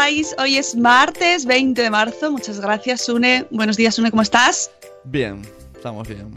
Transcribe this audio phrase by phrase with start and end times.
[0.00, 0.34] estáis?
[0.38, 2.30] Hoy es martes 20 de marzo.
[2.30, 3.46] Muchas gracias, Sune.
[3.50, 4.70] Buenos días, Sune, ¿cómo estás?
[5.04, 5.42] Bien,
[5.74, 6.34] estamos bien.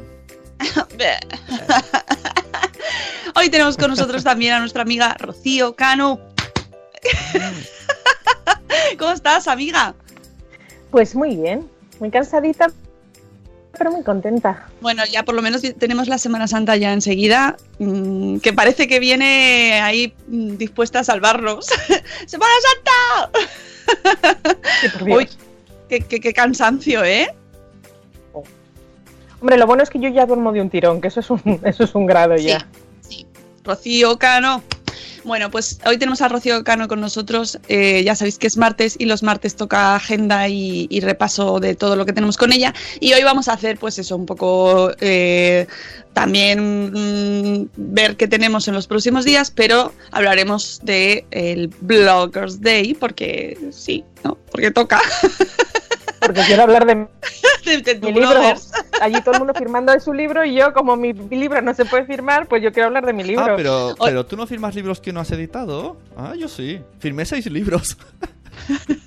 [3.36, 6.20] Hoy tenemos con nosotros también a nuestra amiga Rocío Cano.
[8.99, 9.95] ¿Cómo estás, amiga?
[10.92, 11.70] Pues muy bien,
[12.02, 12.67] muy cansadita,
[13.78, 14.67] pero muy contenta.
[14.82, 19.00] Bueno, ya por lo menos tenemos la Semana Santa ya enseguida, mmm, que parece que
[19.00, 21.66] viene ahí mmm, dispuesta a salvarnos.
[22.28, 23.39] ¡Semana Santa!
[25.06, 25.28] Uy,
[25.89, 27.33] qué, qué, qué, cansancio, ¿eh?
[29.42, 31.42] Hombre, lo bueno es que yo ya duermo de un tirón, que eso es un,
[31.66, 32.67] eso es un grado ya.
[33.02, 33.26] Sí.
[33.64, 34.64] Rocío Cano.
[35.23, 37.58] Bueno, pues hoy tenemos a Rocío Cano con nosotros.
[37.70, 41.95] Eh, ya sabéis que es martes y los martes toca agenda y, repaso de todo
[41.95, 42.73] lo que tenemos con ella.
[43.00, 45.67] Y hoy vamos a hacer, pues eso, un poco eh,
[46.14, 52.94] también mmm, ver qué tenemos en los próximos días, pero hablaremos de el Bloggers Day,
[52.94, 54.38] porque sí, ¿no?
[54.52, 55.02] Porque toca.
[56.26, 57.08] Porque quiero hablar de,
[57.66, 58.42] de, de mi libro.
[59.02, 61.86] Allí todo el mundo firmando su libro y yo, como mi, mi, libro no se
[61.86, 63.54] puede firmar, pues yo quiero hablar de mi libro.
[63.54, 65.98] Ah, pero, pero tú no firmas libros que no has editado.
[66.16, 66.82] Ah, yo sí.
[67.00, 67.98] Firmé seis libros.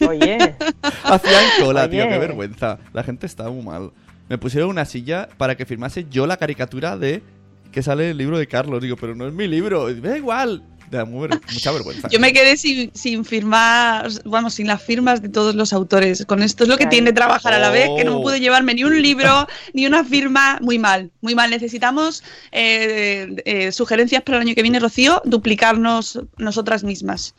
[0.08, 0.56] Oye.
[1.04, 1.90] Hacían cola, Oye.
[1.90, 2.78] tío, qué vergüenza.
[2.92, 3.92] La gente está muy mal.
[4.28, 7.22] Me pusieron una silla para que firmase yo la caricatura de
[7.70, 8.82] que sale el libro de Carlos.
[8.82, 9.92] Digo, pero no es mi libro.
[9.94, 10.62] Da igual.
[10.90, 12.08] Da muy, mucha vergüenza.
[12.08, 16.24] Yo me quedé sin, sin firmar, vamos, sin las firmas de todos los autores.
[16.26, 16.90] Con esto es lo que Ay.
[16.90, 18.22] tiene trabajar a la vez, que no Oh.
[18.22, 20.58] pude llevarme ni un libro, ni una firma.
[20.62, 21.50] Muy mal, muy mal.
[21.50, 27.34] Necesitamos eh, eh, sugerencias para el año que viene, Rocío, duplicarnos nosotras mismas.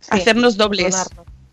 [0.00, 0.94] Sí, hacernos dobles.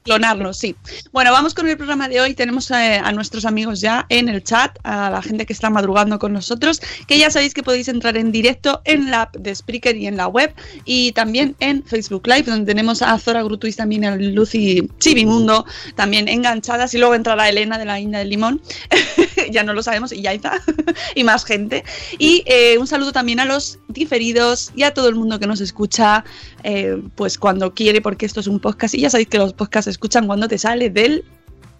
[0.03, 0.75] Clonarnos, sí.
[1.11, 2.33] Bueno, vamos con el programa de hoy.
[2.33, 6.19] Tenemos eh, a nuestros amigos ya en el chat, a la gente que está madrugando
[6.19, 9.95] con nosotros, que ya sabéis que podéis entrar en directo en la app de Spreaker
[9.95, 10.53] y en la web,
[10.83, 15.65] y también en Facebook Live, donde tenemos a Zora Grutuis, también a Lucy Chivimundo,
[15.95, 18.61] también enganchadas, y luego entrará Elena de la India del Limón,
[19.51, 20.53] ya no lo sabemos, y Yaiza,
[21.15, 21.85] y más gente.
[22.19, 25.61] Y eh, un saludo también a los diferidos y a todo el mundo que nos
[25.61, 26.25] escucha,
[26.63, 29.92] eh, pues cuando quiere, porque esto es un podcast, y ya sabéis que los podcasts
[29.93, 31.23] escuchan cuando te sale del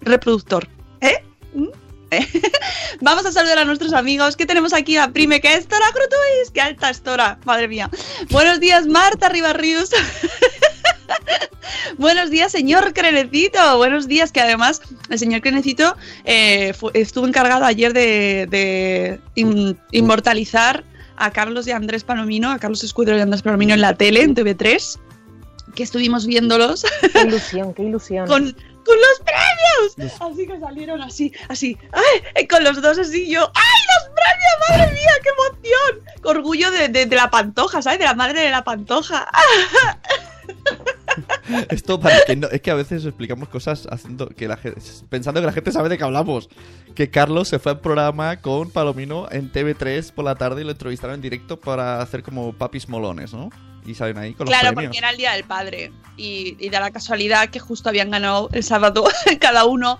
[0.00, 0.68] reproductor.
[1.00, 1.22] ¿Eh?
[1.52, 1.68] ¿Mm?
[2.10, 2.28] ¿Eh?
[3.00, 6.50] Vamos a saludar a nuestros amigos que tenemos aquí a Prime, que es Tora Crutuis.
[6.52, 7.38] ¡Qué alta es Tora!
[7.44, 7.90] Madre mía.
[8.30, 9.90] Buenos días, Marta Ribarrius.
[11.98, 13.76] Buenos días, señor Crenecito.
[13.76, 20.84] Buenos días, que además el señor Crenecito eh, estuvo encargado ayer de, de in, inmortalizar
[21.16, 24.34] a Carlos y Andrés Palomino, a Carlos Escudero y Andrés Palomino en la tele, en
[24.34, 24.98] TV3
[25.74, 26.84] que estuvimos viéndolos.
[27.12, 28.26] Qué ilusión, qué ilusión.
[28.26, 28.52] con,
[28.84, 30.20] con los premios.
[30.20, 31.76] Así que salieron así, así.
[32.34, 32.46] ¡Ay!
[32.46, 33.50] Con los dos así yo.
[33.54, 34.54] ¡Ay, los premios!
[34.70, 36.04] ¡Madre mía, qué emoción!
[36.24, 37.98] Orgullo de, de, de la pantoja, ¿sabes?
[37.98, 39.28] De la madre de la pantoja.
[41.68, 45.40] Esto para que no, es que a veces explicamos cosas haciendo que la gente, pensando
[45.40, 46.48] que la gente sabe de qué hablamos.
[46.94, 50.70] Que Carlos se fue al programa con Palomino en TV3 por la tarde y lo
[50.70, 53.50] entrevistaron en directo para hacer como papis molones, ¿no?
[53.86, 54.86] Y salen ahí con los Claro, premios.
[54.92, 55.92] porque era el día del padre.
[56.16, 59.04] Y, y da la casualidad que justo habían ganado el sábado
[59.40, 59.98] cada uno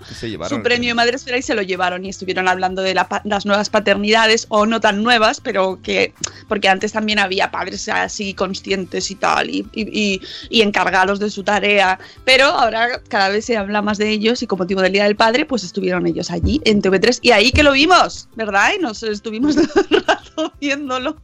[0.49, 2.03] su premio de Madre Esfera y se lo llevaron.
[2.03, 6.13] Y estuvieron hablando de la las nuevas paternidades, o no tan nuevas, pero que.
[6.47, 11.29] Porque antes también había padres así conscientes y tal, y, y- y- y encargados de
[11.29, 11.99] su tarea.
[12.23, 15.15] Pero ahora cada vez se habla más de ellos, y con motivo del Día del
[15.17, 17.19] Padre, pues estuvieron ellos allí en TV3.
[17.21, 18.69] Y ahí que lo vimos, ¿verdad?
[18.77, 21.17] Y nos estuvimos todo el rato viéndolo.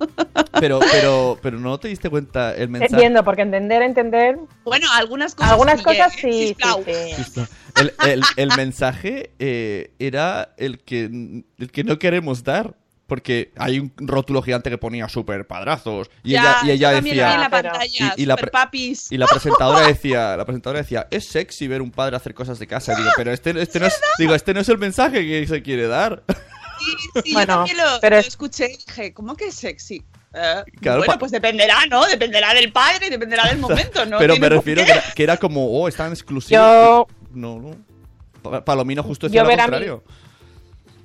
[0.60, 2.94] Pero, pero, pero no te diste cuenta el mensaje.
[2.94, 4.38] Entiendo, porque entender, entender.
[4.63, 5.52] Bueno, algunas cosas.
[5.52, 6.19] Algunas cosas ¿eh?
[6.22, 6.84] sí, sí, Sisplau.
[6.86, 7.42] sí.
[7.78, 12.75] El, el- el mensaje eh, era el que, el que no queremos dar.
[13.12, 16.10] Porque hay un rótulo gigante que ponía super padrazos.
[16.24, 17.36] Y Ya, ella, y decía.
[17.38, 19.12] la Pero- pantalla, y- y la super pre- papis.
[19.12, 22.68] Y la presentadora decía, la presentadora decía, es sexy ver un padre hacer cosas de
[22.68, 22.96] casa.
[22.96, 25.88] Digo, pero este, este no es, digo, este no es el mensaje que se quiere
[25.88, 26.24] dar.
[26.30, 30.02] Sí, sí, Bueno, yo también lo, pero lo escuché y dije, ¿cómo que es sexy?
[30.34, 32.06] Eh, Claro, bueno, pues dependerá, ¿no?
[32.06, 34.19] Dependerá del padre y dependerá del momento, ¿no?
[34.19, 36.62] pero me refiero que era, que era como, oh, es tan exclusivo.
[36.62, 37.75] Yo, No, no.
[38.42, 40.02] Pa- Palomino justo decía lo contrario.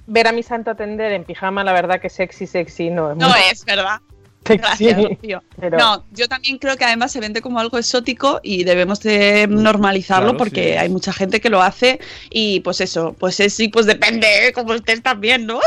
[0.07, 3.29] Ver a mi santo atender en pijama, la verdad que sexy, sexy no es No
[3.29, 4.01] muy es, ¿verdad?
[4.45, 4.59] sexy.
[4.63, 5.43] Gracias, Rocío.
[5.59, 9.47] Pero No, yo también creo que además se vende como algo exótico y debemos de
[9.49, 10.77] normalizarlo Claro, porque sí.
[10.79, 11.99] hay mucha gente que lo hace
[12.31, 14.53] y pues eso, pues es sí, pues depende, ¿eh?
[14.53, 15.59] como estés también, ¿no?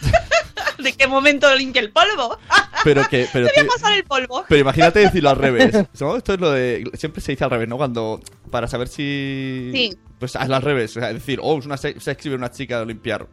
[0.78, 2.38] ¿De qué momento limpia el polvo?
[2.84, 4.44] Pero que, pero, Te voy a pasar el polvo.
[4.48, 5.72] pero imagínate decirlo al revés.
[6.00, 6.16] ¿no?
[6.16, 6.82] Esto es lo de.
[6.94, 7.76] Siempre se dice al revés, ¿no?
[7.76, 8.18] Cuando.
[8.50, 9.70] Para saber si.
[9.72, 9.96] Sí.
[10.18, 10.96] Pues hazlo al revés.
[10.96, 13.28] O sea, decir, oh, es una se- sexy ver una chica de limpiar.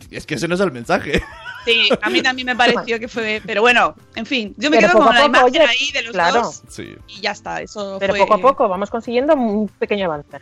[0.10, 1.22] Es que ese no es el mensaje.
[1.64, 3.40] Sí, a mí también me pareció que fue.
[3.46, 6.02] Pero bueno, en fin, yo me Pero quedo con a la imagen oye, ahí de
[6.02, 6.42] los claro.
[6.42, 6.96] dos Sí.
[7.06, 7.62] y ya está.
[7.62, 10.38] Eso pero fue- poco a poco vamos consiguiendo un pequeño avance.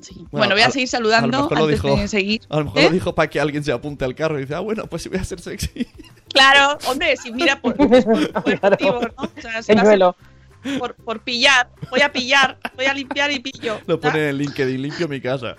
[0.00, 0.14] sí.
[0.14, 2.42] Bueno, Bueno, voy a- a seguir a saludando lo mejor lo dijo- de seguir.
[2.48, 2.84] A lo mejor ¿Eh?
[2.84, 5.08] lo dijo para que alguien se apunte al carro y dice, ah, bueno, pues sí
[5.08, 5.88] voy a ser sexy.
[6.32, 8.70] Claro, hombre, si mira por, por Claro.
[8.70, 9.24] motivo, ¿no?
[9.24, 10.14] O sea, si a
[10.78, 13.80] por, por pillar, voy a pillar, voy a limpiar y pillo.
[13.86, 15.56] Lo pone en LinkedIn, limpio mi casa.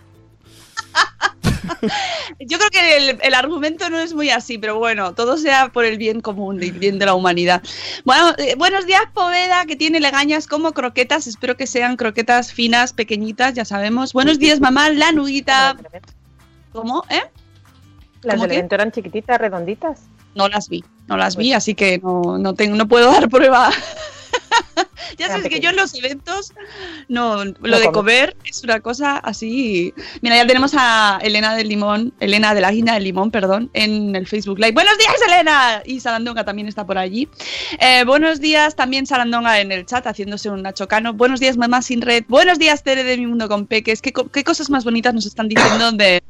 [2.39, 5.85] Yo creo que el, el argumento no es muy así, pero bueno, todo sea por
[5.85, 7.61] el bien común, el bien de la humanidad.
[8.05, 11.27] Bueno, eh, buenos días, Poveda, que tiene legañas como croquetas.
[11.27, 14.13] Espero que sean croquetas finas, pequeñitas, ya sabemos.
[14.13, 15.75] Buenos días, mamá, la nudita.
[16.71, 17.03] ¿Cómo?
[17.09, 17.23] ¿Eh?
[18.23, 20.01] Las ¿Cómo del evento eran chiquititas, redonditas.
[20.35, 23.71] No las vi, no las vi, así que no, no, tengo, no puedo dar prueba.
[25.17, 26.53] ya sabes que yo en los eventos,
[27.07, 29.93] no, lo No de comer es una cosa así.
[30.21, 34.15] Mira, ya tenemos a Elena del Limón, Elena de la Guina del Limón, perdón, en
[34.15, 34.73] el Facebook Live.
[34.73, 35.81] Buenos días, Elena.
[35.85, 37.27] Y Sarandonga también está por allí.
[37.79, 41.13] Eh, buenos días también Sarandonga en el chat haciéndose un nachocano.
[41.13, 42.23] Buenos días, mamá sin red.
[42.27, 44.01] Buenos días, Tere de mi mundo con peques.
[44.01, 46.21] ¿Qué, qué cosas más bonitas nos están diciendo de,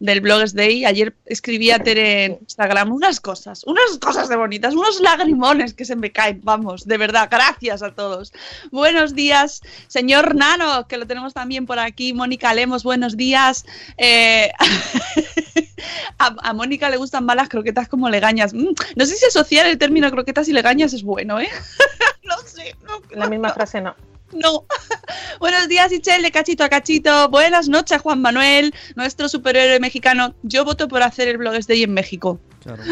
[0.00, 0.84] del Blogs Day.
[0.84, 5.84] Ayer escribí a Tere en Instagram unas cosas, unas cosas de bonitas, unos lagrimones que
[5.84, 8.32] se me caen, vamos, de verdad, gracias a todos.
[8.70, 13.64] Buenos días, señor Nano, que lo tenemos también por aquí, Mónica Lemos, buenos días.
[13.96, 14.50] Eh,
[16.18, 18.54] a, a Mónica le gustan más las croquetas como legañas.
[18.54, 21.48] Mm, no sé si asociar el término croquetas y legañas es bueno, ¿eh?
[22.22, 23.94] no sé, no, La misma frase no.
[24.32, 24.64] No.
[25.40, 27.28] Buenos días, Ichel, de cachito a cachito.
[27.30, 30.34] Buenas noches, Juan Manuel, nuestro superhéroe mexicano.
[30.42, 32.38] Yo voto por hacer el Blogs Day en México.
[32.62, 32.82] Claro.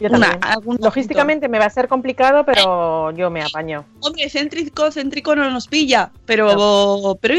[0.00, 0.38] Yo Una-
[0.80, 3.84] Logísticamente me va a ser complicado, pero yo me apaño.
[4.00, 7.34] Hombre, céntrico, céntrico no nos pilla, pero, pero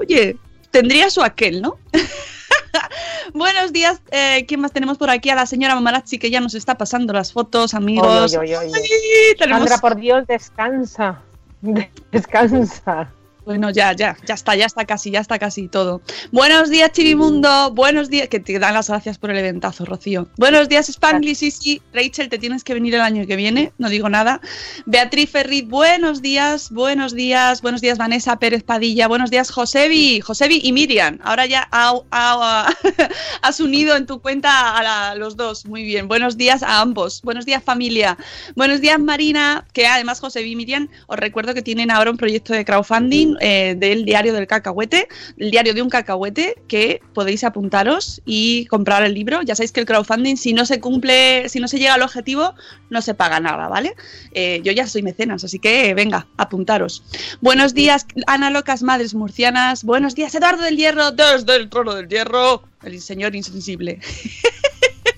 [0.00, 0.36] oye,
[0.70, 1.78] tendría su aquel, ¿no?
[3.34, 5.28] Buenos días, eh, ¿quién más tenemos por aquí?
[5.28, 8.34] A la señora Mamarazzi que ya nos está pasando las fotos, amigos.
[8.34, 8.72] Oye, oye, oye.
[8.74, 11.20] Ay, tenemos- Sandra, por Dios, descansa.
[12.12, 13.12] Descansa.
[13.48, 16.02] Bueno, ya, ya, ya está, ya está casi, ya está casi todo.
[16.32, 17.70] Buenos días, Chirimundo.
[17.72, 20.28] Buenos días, que te dan las gracias por el eventazo, Rocío.
[20.36, 21.38] Buenos días, Spanglish.
[21.38, 24.42] Sí, sí, Rachel, te tienes que venir el año que viene, no digo nada.
[24.84, 30.60] Beatriz Ferrit, buenos días, buenos días, buenos días, Vanessa Pérez Padilla, buenos días, Josebi, Josebi
[30.62, 31.18] y Miriam.
[31.22, 32.68] Ahora ya ha- ha-
[33.40, 36.06] has unido en tu cuenta a la- los dos, muy bien.
[36.06, 37.22] Buenos días a ambos.
[37.22, 38.18] Buenos días, familia.
[38.56, 42.52] Buenos días, Marina, que además Josebi y Miriam, os recuerdo que tienen ahora un proyecto
[42.52, 48.20] de crowdfunding eh, del diario del cacahuete, el diario de un cacahuete, que podéis apuntaros
[48.24, 49.42] y comprar el libro.
[49.42, 52.54] Ya sabéis que el crowdfunding, si no se cumple, si no se llega al objetivo,
[52.90, 53.94] no se paga nada, ¿vale?
[54.32, 57.02] Eh, yo ya soy mecenas, así que venga, apuntaros.
[57.40, 59.84] Buenos días, Ana Locas Madres Murcianas.
[59.84, 64.00] Buenos días, Eduardo del Hierro, desde el trono del Hierro, el señor insensible.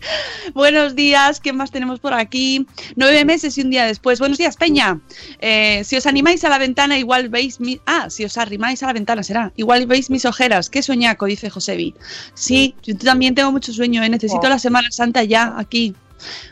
[0.54, 2.66] Buenos días, ¿qué más tenemos por aquí?
[2.96, 4.18] Nueve meses y un día después.
[4.18, 5.00] Buenos días, Peña.
[5.40, 7.80] Eh, si os animáis a la ventana, igual veis mi...
[7.86, 9.52] Ah, si os arrimáis a la ventana, será.
[9.56, 10.70] Igual veis mis ojeras.
[10.70, 11.94] Qué soñaco, dice Josebi.
[12.34, 14.08] Sí, yo también tengo mucho sueño, ¿eh?
[14.08, 15.94] necesito la Semana Santa ya, aquí.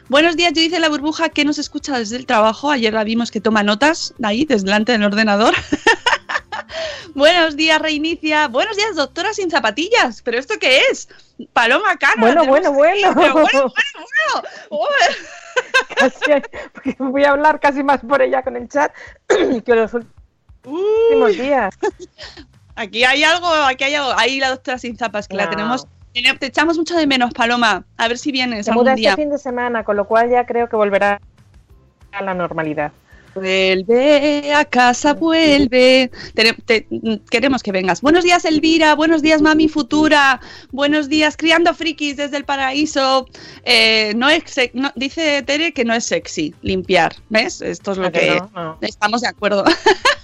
[0.08, 2.70] Buenos días, yo dice la burbuja que nos escucha desde el trabajo.
[2.70, 5.54] Ayer la vimos que toma notas ahí, desde delante del ordenador.
[7.14, 8.48] Buenos días, Reinicia.
[8.48, 10.22] Buenos días, doctora sin zapatillas.
[10.22, 11.08] ¿Pero esto qué es?
[11.52, 12.20] Paloma Cano.
[12.20, 13.14] Bueno, bueno, bueno.
[13.14, 13.72] bueno, bueno,
[14.70, 14.92] bueno.
[15.96, 18.92] Casi- voy a hablar casi más por ella con el chat
[19.64, 21.74] que los últimos días.
[22.76, 24.12] Aquí hay algo, aquí hay algo.
[24.16, 25.86] Ahí la doctora sin zapas, que la tenemos.
[26.40, 27.84] Te echamos mucho de menos, Paloma.
[27.96, 29.10] A ver si vienes Se algún muda día.
[29.10, 31.20] este fin de semana, con lo cual ya creo que volverá
[32.12, 32.92] a la normalidad.
[33.38, 36.10] Vuelve a casa, vuelve.
[36.34, 36.86] Te- te-
[37.30, 38.00] queremos que vengas.
[38.00, 38.94] Buenos días, Elvira.
[38.94, 40.40] Buenos días, Mami Futura.
[40.72, 43.26] Buenos días, Criando Frikis desde el paraíso.
[43.64, 44.42] Eh, no es,
[44.74, 47.14] no- dice Tere que no es sexy limpiar.
[47.28, 47.60] ¿Ves?
[47.62, 48.36] Esto es lo ¿A que que.
[48.36, 48.50] no?
[48.54, 48.78] No.
[48.80, 49.64] Estamos de acuerdo.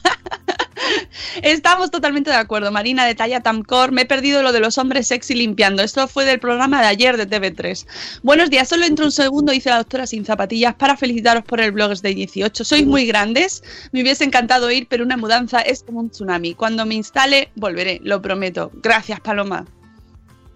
[1.42, 2.70] Estamos totalmente de acuerdo.
[2.70, 5.82] Marina de talla Tamcor, me he perdido lo de los hombres sexy limpiando.
[5.82, 7.86] Esto fue del programa de ayer de TV3.
[8.22, 11.72] Buenos días, solo entro un segundo, dice la doctora sin zapatillas, para felicitaros por el
[11.72, 12.64] Blogs de 18.
[12.64, 16.54] Sois muy grandes, me hubiese encantado ir, pero una mudanza es como un tsunami.
[16.54, 18.70] Cuando me instale, volveré, lo prometo.
[18.82, 19.66] Gracias, Paloma.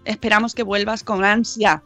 [0.05, 1.83] Esperamos que vuelvas con ansia.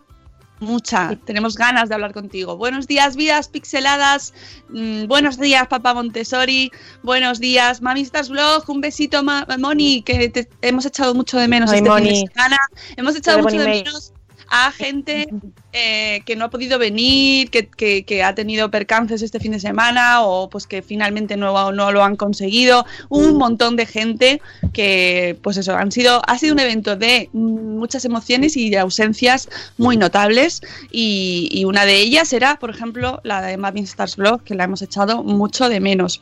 [0.63, 1.17] Mucha.
[1.25, 2.55] Tenemos ganas de hablar contigo.
[2.55, 4.33] Buenos días, vidas pixeladas.
[4.69, 6.71] Mm, buenos días, papá Montessori.
[7.03, 8.63] Buenos días, Mamistas Vlog.
[8.69, 12.09] Un besito, Ma- Moni, que te hemos echado mucho de menos Ay, este fin Moni.
[12.21, 12.57] de semana.
[12.95, 14.12] Hemos echado mucho de menos
[14.55, 15.27] a gente
[15.73, 19.59] eh, que no ha podido venir, que, que- que ha tenido percances este fin de
[19.59, 22.85] semana o pues que finalmente no, no lo han conseguido.
[23.09, 24.41] Un montón de gente
[24.73, 28.77] que, pues eso, han sido, ha sido un evento de mm, muchas emociones y de
[28.77, 30.61] ausencias muy notables.
[30.91, 34.65] Y, y una de ellas era, por ejemplo, la de Mavin Stars Blog, que la
[34.65, 36.21] hemos echado mucho de menos.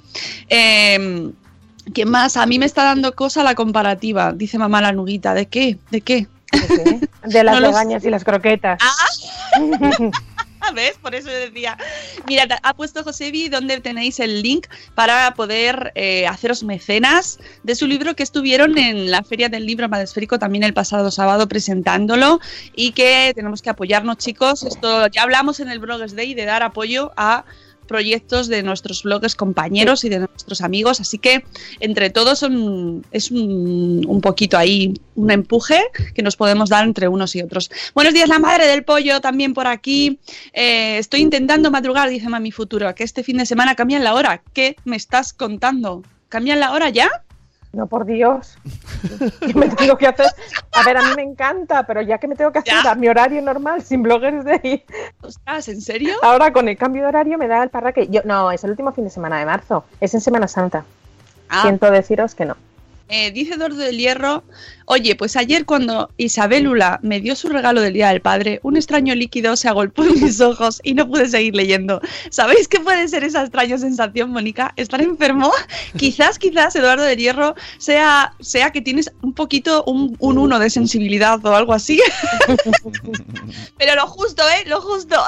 [0.49, 1.31] Eh,
[1.93, 2.37] ¿Qué más?
[2.37, 5.33] A mí me está dando cosa la comparativa, dice mamá la nuguita.
[5.33, 5.77] ¿De qué?
[5.89, 6.27] ¿De qué?
[6.67, 8.79] Sí, De las No legañas y las croquetas.
[10.73, 10.97] ¿Ves?
[11.01, 11.77] Por eso decía.
[12.27, 17.87] Mira, ha puesto Josebi donde tenéis el link para poder eh, haceros mecenas de su
[17.87, 22.39] libro que estuvieron en la Feria del Libro Madesférico también el pasado sábado presentándolo
[22.75, 24.63] y que tenemos que apoyarnos, chicos.
[24.63, 27.43] Esto ya hablamos en el Bloggers Day de dar apoyo a
[27.91, 31.43] proyectos de nuestros bloggers compañeros y de nuestros amigos, así que
[31.81, 32.41] entre todos
[33.11, 35.81] es un, un poquito ahí un empuje
[36.15, 37.69] que nos podemos dar entre unos y otros.
[37.93, 40.19] Buenos días, la madre del pollo, también por aquí.
[40.53, 44.41] Eh, estoy intentando madrugar, dice Mami Futuro, que este fin de semana cambian la hora.
[44.53, 46.01] ¿Qué me estás contando?
[46.29, 47.09] ¿Cambian la hora ya?
[47.73, 48.57] No, por Dios.
[49.39, 50.25] ¿Qué me tengo que hacer?
[50.73, 53.07] A ver, a mí me encanta, pero ya que me tengo que hacer a mi
[53.07, 54.85] horario normal, sin bloggers de ahí.
[55.21, 56.15] Ostras, ¿en serio?
[56.21, 58.07] Ahora con el cambio de horario me da el parraque.
[58.09, 59.85] Yo, no, es el último fin de semana de marzo.
[60.01, 60.83] Es en Semana Santa.
[61.47, 62.57] Ah, Siento deciros que no.
[63.11, 64.43] Eh, dice Eduardo del Hierro,
[64.85, 69.13] oye, pues ayer cuando Isabelula me dio su regalo del Día del Padre, un extraño
[69.15, 72.01] líquido se agolpó en mis ojos y no pude seguir leyendo.
[72.29, 74.73] ¿Sabéis qué puede ser esa extraña sensación, Mónica?
[74.77, 75.51] ¿Estar enfermo?
[75.97, 80.69] quizás, quizás, Eduardo del Hierro, sea, sea que tienes un poquito un, un uno de
[80.69, 82.01] sensibilidad o algo así.
[83.77, 84.63] Pero lo justo, ¿eh?
[84.67, 85.21] Lo justo.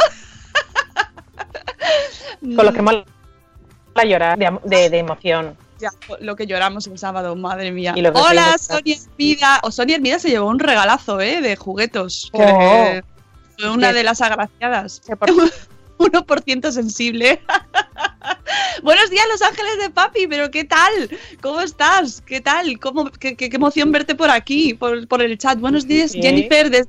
[2.56, 3.04] Con lo que mola
[4.06, 5.56] llorar de, am- de- de emoción.
[6.20, 7.94] Lo que lloramos el sábado, madre mía.
[7.94, 9.60] Que Hola, Sonia Hermida.
[9.64, 11.42] O Sonia Hermida se llevó un regalazo, ¿eh?
[11.42, 12.30] De juguetos.
[12.34, 13.02] Que Oh.
[13.58, 15.02] fue una de las agraciadas.
[16.04, 17.42] 1% sensible.
[18.84, 20.92] Buenos días, Los Ángeles de Papi, pero ¿qué tal?
[21.42, 22.22] ¿Cómo estás?
[22.22, 22.80] ¿Qué tal?
[22.80, 25.60] ¿Cómo, qué, qué- qué emoción verte por aquí, por, por el chat.
[25.60, 26.12] Buenos días.
[26.14, 26.86] Jennifer, de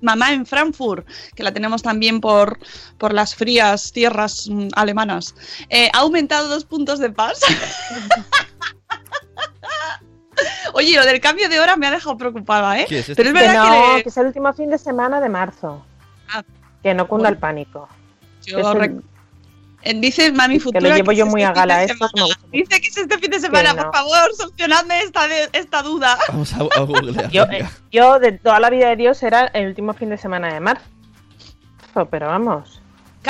[0.00, 2.58] mamá, en Frankfurt, que la tenemos también por,
[2.98, 5.34] por las frías tierras mm, alemanas.
[5.70, 7.40] Eh, ha aumentado dos puntos de paz.
[10.74, 12.86] Oye, lo del cambio de hora me ha dejado preocupada, ¿eh?
[12.88, 15.28] Pero es Que verdad no, que, le- que es el último fin de semana de
[15.28, 15.84] marzo.
[16.28, 16.42] Ah.
[16.82, 17.34] Que no cunda Bueno.
[17.34, 17.88] el pánico.
[18.46, 19.02] Yo el-
[20.00, 20.96] Dice Mami Futura.
[20.96, 22.40] llevo que yo es muy este a gala, esto me gusta.
[22.50, 23.82] Dice que es este fin de semana, no.
[23.82, 26.16] por favor, solucionadme esta, de- esta duda.
[26.28, 27.30] Vamos a, a googlear.
[27.32, 30.52] Yo, eh, yo, de toda la vida de Dios, era el último fin de semana
[30.54, 30.84] de marzo.
[32.10, 32.80] Pero vamos.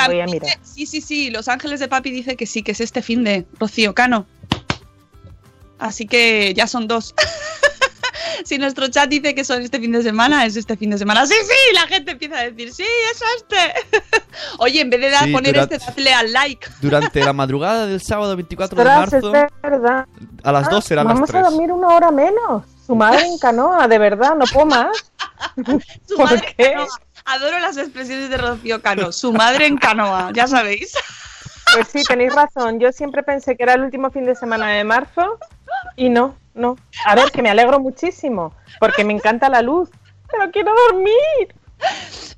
[0.07, 0.49] Voy a Cam- mirar.
[0.49, 3.25] dice- Sí, sí, sí, Los Ángeles de Papi dice que sí, que es este fin
[3.25, 4.25] de Rocío Cano.
[5.77, 7.13] Así que ya son dos.
[8.45, 11.25] si nuestro chat dice que son este fin de semana, es este fin de semana.
[11.25, 14.01] Sí, sí, la gente empieza a decir, sí, es este.
[14.59, 16.67] Oye, en vez de dar, Sí, poner durante- este, dadle al like.
[16.81, 20.05] Durante la madrugada del sábado 24 de marzo, verdad.
[20.43, 21.43] a las 2 serán las Vamos 3.
[21.43, 22.63] a dormir una hora menos.
[22.85, 24.95] Su madre en canoa, de verdad, no puedo más.
[26.07, 26.71] Su ¿Por madre qué?
[26.73, 26.87] canoa.
[27.25, 29.11] Adoro las expresiones de Rocío Cano.
[29.11, 30.93] Su madre en canoa, ya sabéis.
[31.73, 32.79] Pues sí, tenéis razón.
[32.79, 35.39] Yo siempre pensé que era el último fin de semana de marzo
[35.95, 36.77] y no, no.
[37.05, 39.89] A ver, que me alegro muchísimo porque me encanta la luz,
[40.31, 41.55] pero quiero dormir.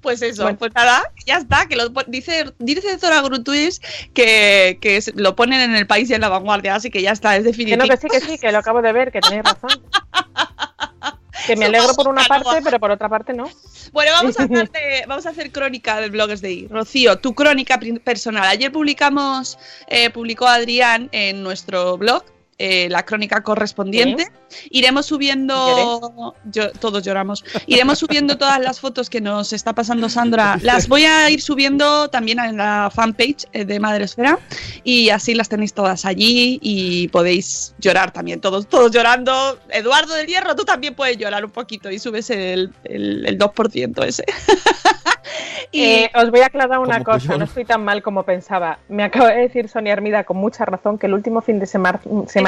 [0.01, 0.57] Pues eso, Bueno.
[0.57, 3.79] pues nada, ya está, que lo dice, dice Zora Grutuis
[4.13, 7.35] que, que lo ponen en el país y en la vanguardia, así que ya está,
[7.35, 7.83] es Que definitivo.
[7.83, 9.69] no, que sí, que sí, que lo acabo de ver, que tenéis razón.
[11.45, 13.49] Que me alegro por una parte, pero por otra parte no.
[13.91, 16.67] Bueno, vamos a, hablar de- vamos a hacer crónica del Blogs de I.
[16.67, 18.43] Rocío, tu crónica personal.
[18.47, 22.23] Ayer publicamos, eh, publicó Adrián en nuestro blog.
[22.59, 24.31] Eh, la crónica correspondiente.
[24.71, 30.57] Iremos subiendo, yo, todos lloramos, iremos subiendo todas las fotos que nos está pasando Sandra.
[30.63, 34.39] Las voy a ir subiendo también en la fanpage eh, de Madresfera
[34.83, 39.59] y así las tenéis todas allí y podéis llorar también, todos, todos llorando.
[39.69, 44.05] Eduardo del Hierro, tú también puedes llorar un poquito y subes el, el, el 2%
[44.05, 44.23] ese.
[45.71, 48.79] y Eh, os voy a aclarar una cosa, no estoy tan mal como pensaba.
[48.87, 51.99] Me acaba de decir Sonia Hermida con mucha razón que el último fin de semana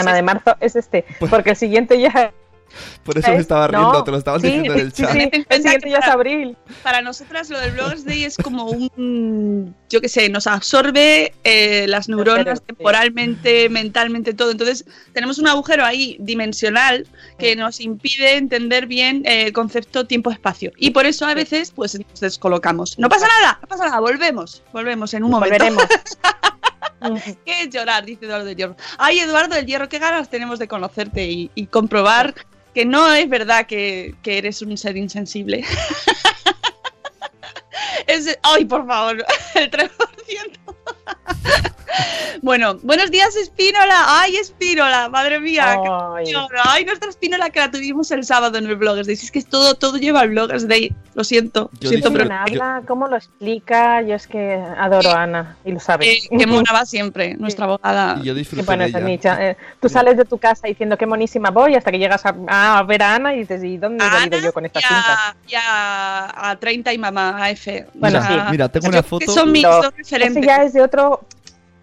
[0.05, 2.31] de marzo es este, Pues- porque el siguiente ya
[3.03, 5.01] Por eso me es- estaba no, riendo, te lo estabas sí, diciendo en el sí,
[5.01, 5.11] chat.
[5.13, 6.55] sí, en el siguiente ya es para- abril.
[6.83, 11.87] para nosotras lo del Blogs Day es como un, yo qué sé, nos absorbe eh,
[11.87, 12.65] las neuronas sí.
[12.67, 14.51] temporalmente, mentalmente, todo.
[14.51, 17.07] Entonces tenemos un agujero ahí dimensional
[17.39, 20.71] que nos impide entender bien eh, el concepto tiempo-espacio.
[20.77, 22.99] Y por eso a veces pues nos descolocamos.
[22.99, 25.55] No pasa nada, no pasa nada, volvemos, volvemos en un momento.
[25.55, 25.83] Volveremos.
[27.45, 28.05] ¿Qué es llorar?
[28.05, 28.75] Dice Eduardo del Hierro.
[28.97, 32.33] Ay, Eduardo del Hierro, qué ganas tenemos de conocerte y, y comprobar
[32.73, 35.63] que no es verdad que, que eres un ser insensible.
[38.07, 39.23] Es- ay, por favor,
[39.55, 39.89] el 3%.
[42.41, 44.19] bueno, buenos días, Espínola.
[44.21, 45.77] Ay, Espínola, madre mía.
[46.65, 46.85] Ay.
[46.85, 49.15] nuestra Espínola que la tuvimos el sábado en el Bloggers Day.
[49.15, 50.93] Si Es que todo, todo lleva al Bloggers Day.
[51.15, 52.81] Lo siento, Yo siento, ¿Cómo disfruto- pero habla?
[52.87, 54.01] ¿Cómo lo explica?
[54.01, 56.07] Yo es que adoro a Ana y lo sabes.
[56.07, 58.17] eh, que mona va siempre, nuestra abogada.
[58.21, 61.91] Y yo disfruto bueno, eh, tú sales de tu casa diciendo qué monísima voy hasta
[61.91, 64.53] que llegas a, a ver a Ana y dices, ¿y dónde he venido Ana yo
[64.53, 65.13] con esta y cinta?
[65.29, 67.85] a, y a, a 30 y mamá, a F.
[67.95, 68.33] Bueno, O sí.
[68.51, 69.31] Mira, tengo una que foto.
[69.33, 70.37] son mis dos referentes.
[70.37, 71.21] Ese ya es de otro...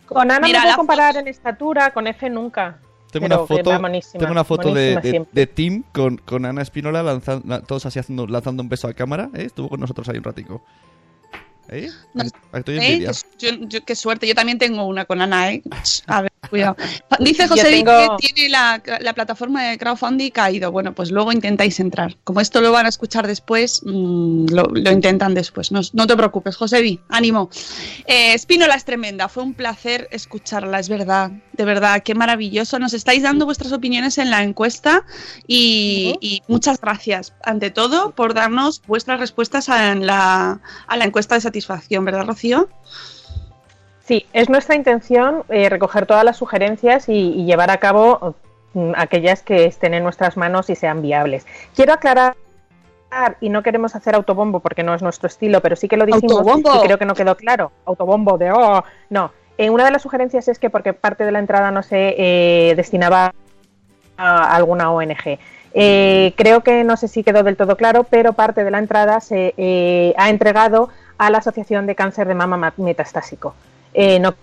[0.06, 2.78] Con Ana Mira, me puedo comparar en estatura, con F nunca.
[3.10, 3.70] Tengo una foto,
[4.18, 8.62] tengo una foto de, Tim con, con Ana Espínola lanzan- la- todos así haciendo, lanzando
[8.62, 9.30] un beso a cámara.
[9.34, 9.44] ¿eh?
[9.46, 10.62] Estuvo con nosotros ahí un ratico.
[11.68, 11.90] ¿Eh?
[12.14, 12.80] No- Estoy ¿Eh?
[12.80, 15.62] Qué, yo- yo- qué suerte, yo también tengo una con Ana, ¿eh?
[16.06, 16.76] A ver, cuidado.
[17.20, 20.70] Dice José tengo- que tiene la, la plataforma de crowdfunding caído.
[20.72, 22.16] Bueno, pues luego intentáis entrar.
[22.24, 25.72] Como esto lo van a escuchar después, mm, lo, lo intentan después.
[25.72, 27.50] No, no te preocupes, José Vi, ánimo.
[28.06, 31.32] Eh, Espínola es tremenda, fue un placer escucharla, es verdad.
[31.56, 32.78] De verdad, qué maravilloso.
[32.78, 35.04] Nos estáis dando vuestras opiniones en la encuesta
[35.46, 41.40] y, muchas gracias, ante todo, por darnos vuestras respuestas a la, a la encuesta de
[41.40, 42.68] satisfacción, ¿verdad, Rocío?
[44.04, 48.36] Sí, es nuestra intención eh, recoger todas las sugerencias y, y llevar a cabo
[48.74, 51.46] mm, aquellas que estén en nuestras manos y sean viables.
[51.74, 52.36] Quiero aclarar,
[53.40, 56.32] y no queremos hacer autobombo porque no es nuestro estilo, pero sí que lo dijimos
[56.32, 56.76] ¡Autobombo!
[56.76, 57.72] y creo que no quedó claro.
[57.84, 59.32] Autobombo de oh, no.
[59.58, 62.74] Eh, una de las sugerencias es que porque parte de la entrada no se eh,
[62.76, 63.34] destinaba
[64.16, 65.38] a alguna ONG.
[65.78, 69.20] Eh, creo que no sé si quedó del todo claro, pero parte de la entrada
[69.20, 70.88] se ha entregado
[71.18, 73.54] a la Asociación de Cáncer de Mama Ma- Metastásico.
[74.20, 74.34] No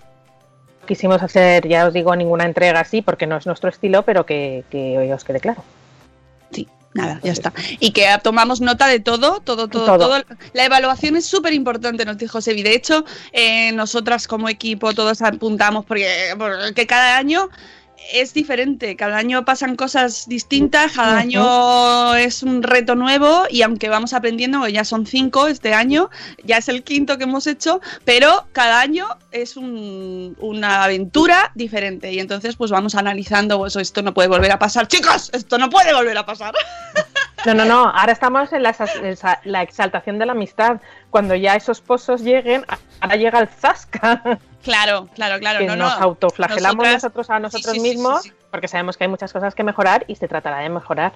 [0.86, 4.64] quisimos hacer, ya os digo, ninguna entrega así porque no es nuestro estilo, pero que,
[4.70, 5.64] que os quede claro.
[6.94, 7.52] Nada, ya está.
[7.80, 9.98] Y que tomamos nota de todo, todo, todo, Todo.
[9.98, 10.24] todo.
[10.54, 12.62] La evaluación es súper importante, nos dijo Sebi.
[12.62, 17.50] De hecho, eh, nosotras como equipo todos apuntamos porque, porque cada año
[18.12, 23.90] es diferente, cada año pasan cosas distintas, cada año es un reto nuevo y aunque
[23.90, 26.10] vamos aprendiendo, ya son cinco este año,
[26.44, 32.12] ya es el quinto que hemos hecho, pero cada año es un- una aventura diferente
[32.12, 35.70] y entonces pues vamos analizando, pues esto no puede volver a pasar, chicos, esto no
[35.70, 36.54] puede volver a pasar.
[37.46, 38.74] No, no, no, ahora estamos en la,
[39.44, 40.80] la exaltación de la amistad.
[41.10, 42.66] Cuando ya esos pozos lleguen,
[43.02, 45.60] ahora llega el zasca, Claro, claro, claro.
[45.60, 46.04] que no, nos no.
[46.06, 49.32] autoflagelamos Nosotras- nosotros a nosotros sí, sí, sí, mismos, sí, porque sabemos que hay muchas
[49.34, 51.14] cosas que mejorar y se tratará de mejorar.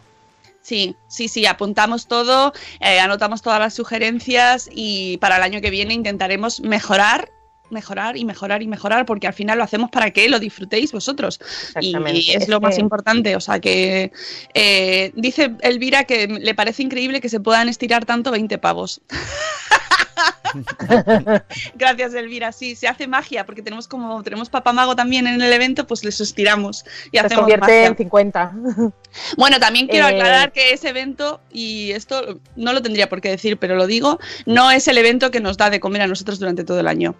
[0.62, 5.70] Sí, sí, sí, apuntamos todo, eh, anotamos todas las sugerencias y para el año que
[5.70, 7.30] viene intentaremos mejorar,
[7.70, 11.40] mejorar y mejorar y mejorar, porque al final lo hacemos para que lo disfrutéis vosotros.
[11.40, 12.20] Y Exactamente.
[12.20, 13.36] es, Es lo más importante.
[13.38, 14.12] O sea que
[14.54, 19.00] eh, dice Elvira que le parece increíble que se puedan estirar tanto 20 pavos.
[21.76, 22.52] Gracias, Elvira.
[22.52, 26.20] Sí, se hace magia porque tenemos como tenemos papamago también en el evento, pues les
[26.22, 27.86] estiramos y Se hacemos convierte magia.
[27.88, 28.52] en 50.
[29.38, 33.30] Bueno, también quiero Eh, aclarar que ese evento, y esto no lo tendría por qué
[33.30, 36.40] decir, pero lo digo, no es el evento que nos da de comer a nosotros
[36.40, 37.16] durante todo el año.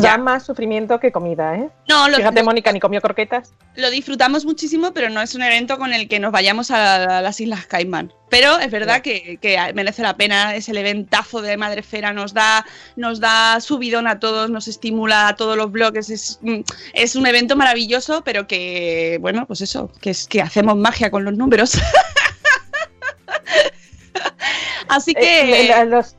[0.00, 0.16] Ya.
[0.16, 1.68] más sufrimiento que comida, ¿eh?
[1.88, 3.52] No, lo, Fíjate, Mónica, ni comió croquetas.
[3.74, 7.40] lo disfrutamos muchísimo, pero no es un evento con el que nos vayamos a las
[7.40, 8.12] Islas Caimán.
[8.30, 12.64] Pero es verdad que, que merece la pena, es el eventazo de Madrefera, nos da,
[12.96, 16.60] nos da subidón a todos, nos estimula a todos los bloques, es, mm,
[16.94, 21.24] es un evento maravilloso, pero que, bueno, pues eso, que es que hacemos magia con
[21.24, 21.72] los números.
[24.88, 25.62] Así que...
[25.64, 26.16] Eh, la- los,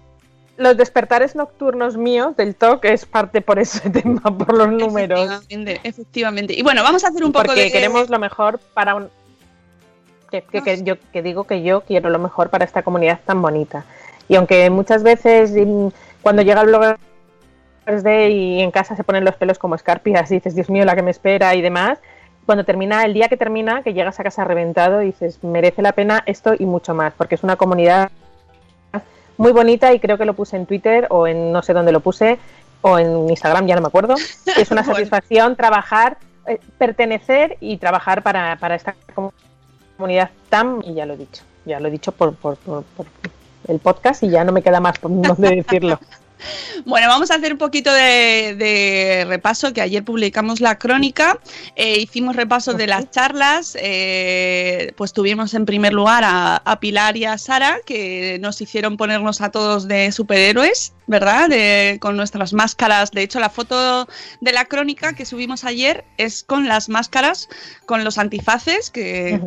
[0.58, 5.20] los despertares nocturnos míos del TOC es parte por ese tema, por los números.
[5.20, 6.54] Efectivamente, efectivamente.
[6.58, 7.72] Y bueno, vamos a hacer un poco Porque de.
[7.72, 9.10] queremos lo mejor para un...
[10.30, 13.42] Que, que- que yo que digo que yo quiero lo mejor para esta comunidad tan
[13.42, 13.86] bonita.
[14.28, 15.88] Y aunque muchas veces mm,
[16.22, 16.98] cuando llega el blogger
[17.86, 20.96] Day y en casa se ponen los pelos como escarpias y dices, Dios mío, la
[20.96, 22.00] que me espera y demás,
[22.46, 26.24] cuando termina, el día que termina, que llegas a casa reventado, dices, merece la pena
[26.26, 28.10] esto y mucho más, porque es una comunidad
[29.38, 32.00] muy bonita y creo que lo puse en Twitter o en no sé dónde lo
[32.00, 32.38] puse
[32.82, 34.15] o en Instagram, ya no me acuerdo.
[34.58, 34.96] Es una Bueno.
[34.96, 36.17] satisfacción trabajar,
[36.48, 38.93] eh, pertenecer y trabajar para, para esta
[39.98, 43.06] comunidad tan, y ya lo he dicho, ya lo he dicho por, por, por- por
[43.67, 46.00] el podcast y ya no me queda más por dónde decirlo.
[46.86, 51.39] Bueno, vamos a hacer un poquito de, de repaso, que ayer publicamos la crónica,
[51.75, 57.15] eh, hicimos repaso de las charlas, eh, pues tuvimos en primer lugar a, a Pilar
[57.15, 61.49] y a Sara, que nos hicieron ponernos a todos de superhéroes, ¿verdad?
[61.49, 63.12] De- con nuestras máscaras.
[63.12, 64.08] De hecho, la foto
[64.41, 67.47] de la crónica que subimos ayer es con las máscaras,
[67.86, 69.39] con los antifaces, que,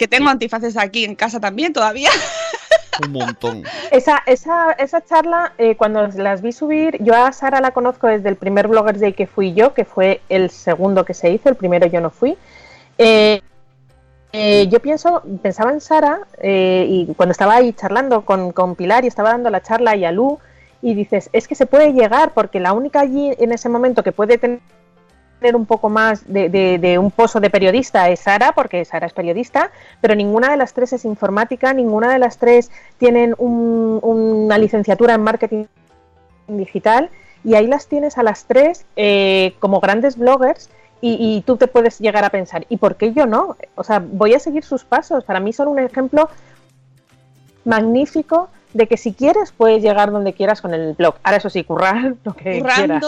[0.00, 2.08] que tengo antifaces aquí en casa también todavía.
[3.04, 3.64] Un montón.
[3.90, 8.30] Esa, esa, esa charla, eh, cuando las vi subir, yo a Sara la conozco desde
[8.30, 11.54] el primer Bloggers Day que fui yo, que fue el segundo que se hizo, el
[11.54, 12.38] primero yo no fui.
[12.96, 13.42] Eh,
[14.32, 19.04] eh, yo pienso, pensaba en Sara eh, y cuando estaba ahí charlando con, con Pilar
[19.04, 20.38] y estaba dando la charla y a Lu,
[20.80, 24.12] y dices, es que se puede llegar, porque la única allí en ese momento que
[24.12, 24.60] puede tener
[25.56, 29.12] un poco más de, de- de un pozo de periodista es Sara, porque Sara es
[29.12, 34.58] periodista, pero ninguna de las tres es informática, ninguna de las tres tienen un- una
[34.58, 35.64] licenciatura en marketing
[36.48, 37.10] digital,
[37.44, 40.68] y ahí las tienes a las tres eh, como grandes bloggers.
[41.02, 43.56] Y, y tú te puedes llegar a pensar, ¿y por qué yo no?
[43.74, 45.24] O sea, voy a seguir sus pasos.
[45.24, 46.28] Para mí son un ejemplo
[47.64, 51.14] magnífico de que si quieres puedes llegar donde quieras con el blog.
[51.22, 53.00] Ahora eso sí, currar lo que quieras.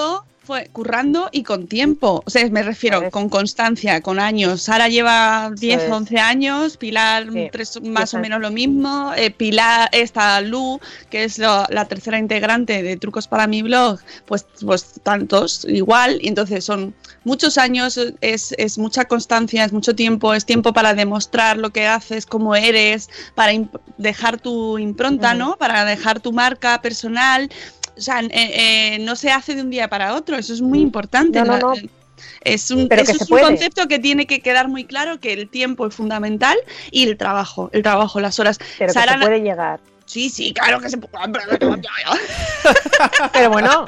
[0.53, 2.23] Currando, fue, currando y con tiempo.
[2.27, 4.63] O sea, me refiero con constancia, con años.
[4.63, 5.91] Sara lleva 10, es.
[5.91, 9.13] 11 años, Pilar Sí, tres, más o menos lo mismo.
[9.17, 13.99] eh, Pilar, esta Lu, que es lo- la tercera integrante de Trucos para mi blog,
[14.27, 16.19] pues, pues tantos, igual.
[16.21, 20.95] Y entonces son muchos años, es, es mucha constancia, es mucho tiempo, es tiempo para
[20.95, 23.53] demostrar lo que haces, cómo eres, para
[23.99, 25.33] dejar tu impronta.
[25.35, 25.57] ¿no?
[25.57, 27.51] Para dejar tu marca personal.
[27.97, 30.81] O sea, eh, eh, no se hace de un día para otro, eso es muy
[30.81, 31.39] importante.
[31.41, 31.75] No, no, La- no.
[32.43, 35.49] Es un, Pero eso es un concepto que tiene que quedar muy claro que el
[35.49, 36.57] tiempo es fundamental
[36.91, 38.59] y el trabajo, el trabajo, las horas.
[38.79, 39.81] Pero Sara- que se puede llegar.
[40.07, 41.13] Sí, sí, claro que se puede.
[43.33, 43.85] Pero bueno,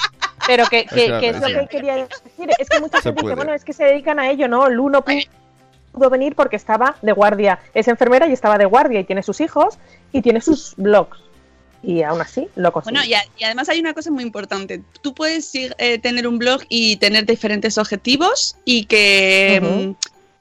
[0.46, 2.50] pero que, que- Claro, que es lo que quería decir.
[2.58, 3.34] Es que mucha Se gente puede.
[3.34, 4.68] dice, bueno, es que se dedican a ello, ¿no?
[4.68, 5.26] Lu no pu-
[5.92, 7.58] pudo venir porque estaba de guardia.
[7.72, 9.78] Es enfermera y estaba de guardia y tiene sus hijos
[10.12, 11.18] y tiene sus blogs.
[11.86, 13.00] Y aún así lo consiguió.
[13.00, 14.82] Bueno, y, a- y además hay una cosa muy importante.
[15.02, 19.94] Tú puedes eh, tener un blog y tener diferentes objetivos y que,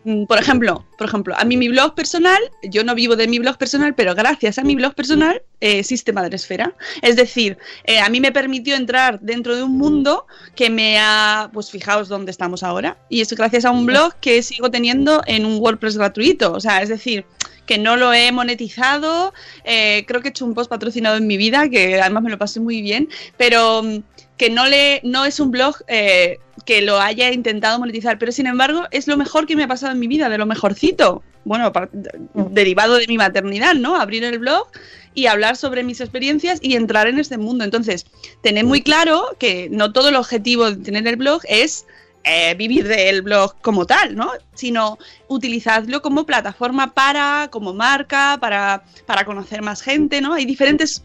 [0.06, 3.40] mm, por ejemplo, por ejemplo, a mí mi blog personal, yo no vivo de mi
[3.40, 6.74] blog personal, pero gracias a mi blog personal eh, existe Madresfera.
[7.02, 10.26] Es decir, eh, a mí me permitió entrar dentro de un mundo
[10.56, 12.98] que me ha, pues fijaos dónde estamos ahora.
[13.10, 16.54] Y es gracias a un blog que sigo teniendo en un WordPress gratuito.
[16.54, 17.26] O sea, es decir,
[17.66, 21.38] que no lo he monetizado, eh, creo que he hecho un post patrocinado en mi
[21.38, 23.98] vida, que además me lo pasé muy bien, pero mm,
[24.38, 28.48] que no, le, no es un blog eh, que lo haya intentado monetizar, pero sin
[28.48, 31.24] embargo es lo mejor que me ha pasado en mi vida, de lo mejorcito.
[31.46, 33.98] Bueno, par- derivado de mi maternidad, ¿no?
[34.00, 34.68] Abrir el blog
[35.14, 37.66] y hablar sobre mis experiencias y entrar en este mundo.
[37.66, 38.06] Entonces,
[38.42, 41.86] tened muy claro que no todo el objetivo de tener el blog es
[42.24, 44.32] eh, vivir del blog como tal, ¿no?
[44.54, 50.34] Sino utilizadlo como plataforma para, como marca, para, para conocer más gente, ¿no?
[50.34, 51.04] Hay diferentes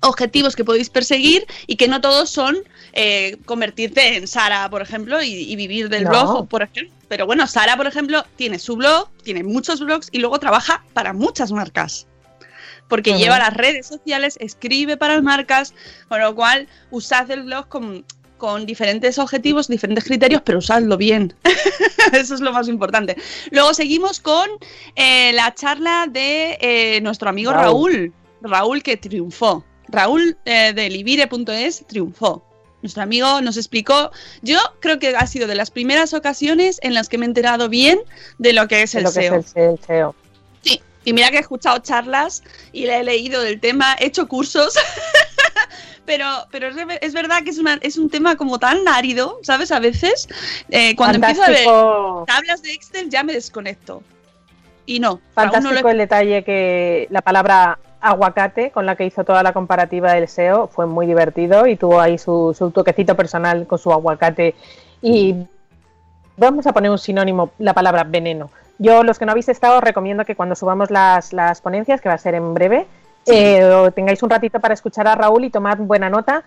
[0.00, 2.56] objetivos que podéis perseguir y que no todos son
[2.92, 6.10] eh, convertirte en Sara, por ejemplo, y, y vivir del No.
[6.10, 6.92] blog, por ejemplo.
[7.08, 11.12] Pero bueno, Sara, por ejemplo, tiene su blog, tiene muchos blogs y luego trabaja para
[11.12, 12.06] muchas marcas.
[12.88, 15.72] porque lleva las redes sociales, escribe para marcas,
[16.08, 18.04] con lo cual usad el blog con,
[18.44, 21.32] con diferentes objetivos, diferentes criterios, pero usadlo bien.
[22.12, 23.16] Eso es lo más importante.
[23.50, 24.46] Luego seguimos con
[24.96, 27.92] eh, la charla de eh, nuestro amigo Raúl.
[27.94, 28.12] Raúl.
[28.42, 29.64] Raúl que triunfó.
[29.88, 32.44] Raúl eh, de libire.es triunfó.
[32.82, 34.10] Nuestro amigo nos explicó,
[34.42, 37.70] yo creo que ha sido de las primeras ocasiones en las que me he enterado
[37.70, 37.98] bien
[38.36, 39.36] de lo que es el lo que SEO.
[39.36, 40.14] es el, el SEO.
[40.60, 44.28] Sí, y mira que he escuchado charlas y le he leído del tema, he hecho
[44.28, 44.74] cursos,
[46.06, 46.68] pero, pero
[47.00, 49.72] es, verdad que es, una- es un tema como tan árido, ¿sabes?
[49.72, 50.28] A veces,
[50.70, 51.64] eh, cuando empiezo a ver
[52.26, 54.02] tablas de Excel ya me desconecto.
[54.86, 59.42] Y no, fantástico lo- el detalle que la palabra aguacate, con la que hizo toda
[59.42, 63.78] la comparativa del SEO, fue muy divertido y tuvo ahí su, su toquecito personal con
[63.78, 64.54] su aguacate.
[65.00, 65.34] Y
[66.36, 68.50] vamos a poner un sinónimo, la palabra veneno.
[68.78, 72.08] Yo, los que no habéis estado, os recomiendo que cuando subamos las, las ponencias, que
[72.10, 72.86] va a ser en breve,
[73.26, 76.44] eh, o tengáis un ratito para escuchar a Raúl y tomad buena nota.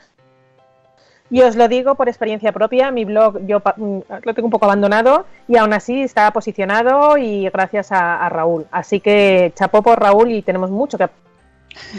[1.29, 4.65] Y os lo digo por experiencia propia, mi blog yo mm, lo tengo un poco
[4.65, 8.65] abandonado y aún así está posicionado y gracias a, a Raúl.
[8.71, 11.09] Así que chapó por Raúl y tenemos mucho que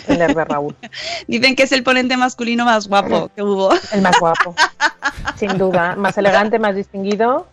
[0.03, 0.77] aprender de Raúl,
[1.27, 3.71] Dicen que es el ponente masculino más guapo que hubo.
[3.93, 4.55] el más guapo,
[5.37, 7.47] sin duda, más elegante, más distinguido.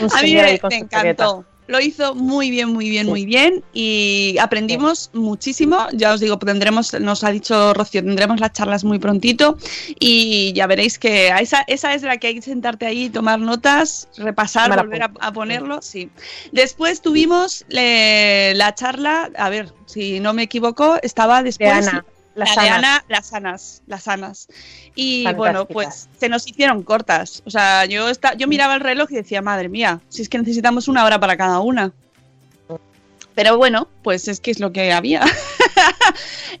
[0.00, 1.44] Un A mí me, encantó.
[1.66, 5.86] Lo hizo muy bien, muy bien, muy bien y aprendimos muchísimo.
[5.92, 9.56] Ya os digo, tendremos, nos ha dicho Rocío, tendremos las charlas muy prontito
[9.98, 13.40] y ya veréis que a esa, esa es la que hay que sentarte ahí, tomar
[13.40, 15.80] notas, repasar, volver a, ponerlo.
[15.80, 16.10] Sí.
[16.52, 21.90] Después tuvimos eh, la charla, a ver, si no me equivoco, estaba De después
[22.34, 22.78] La, las de sanas.
[22.78, 24.48] Ana, las sanas, las sanas.
[24.94, 27.42] Y bueno, pues se nos hicieron cortas.
[27.46, 30.38] O sea, yo esta, yo miraba el reloj y decía, madre mía, si es que
[30.38, 31.92] necesitamos una hora para cada una.
[33.34, 35.22] Pero bueno, pues es que es lo que había.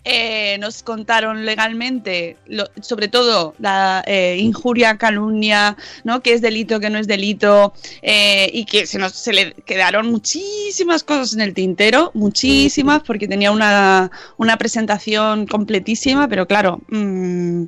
[0.06, 2.36] Eh, nos contaron legalmente,
[2.82, 6.20] sobre todo la eh, injuria, calumnia, ¿no?
[6.20, 10.08] Que es delito, que no es delito, eh, y que se nos se le quedaron
[10.08, 17.64] muchísimas cosas en el tintero, muchísimas, porque tenía una, una presentación completísima, pero claro, mm,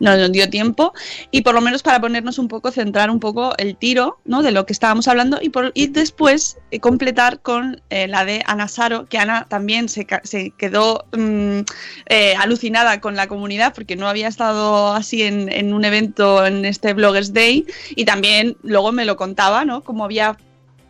[0.00, 0.92] no nos dio tiempo.
[1.30, 4.42] Y por lo menos para ponernos un poco, centrar un poco el tiro ¿no?
[4.42, 8.42] de lo que estábamos hablando y, por, y después eh, completar con eh, la de
[8.46, 11.60] Ana Saro, que Ana también se, se quedó mm,
[12.06, 16.94] eh, alucinada con la comunidad porque no había estado así en, un evento en este
[16.94, 19.82] Bloggers Day y también luego me lo contaba, ¿no?
[19.82, 20.36] Cómo había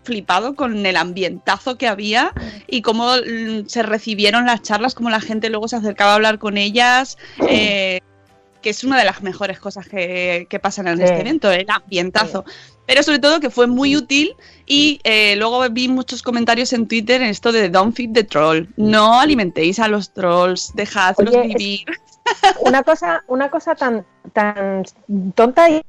[0.05, 2.33] flipado con el ambientazo que había
[2.67, 6.39] y cómo mm, se recibieron las charlas, cómo la gente luego se acercaba a hablar
[6.39, 7.19] con ellas,
[8.63, 11.05] que es una de las mejores cosas que, que pasan en Sí.
[11.05, 12.45] este evento, el ambientazo.
[12.87, 14.35] Pero sobre todo que fue muy útil
[14.67, 18.67] y eh, luego vi muchos comentarios en Twitter en esto de Don't feed the troll.
[18.77, 21.87] No alimentéis a los trolls, dejadlos Oye, vivir.
[22.61, 24.85] una cosa, una cosa tan, tan
[25.35, 25.83] tonta y,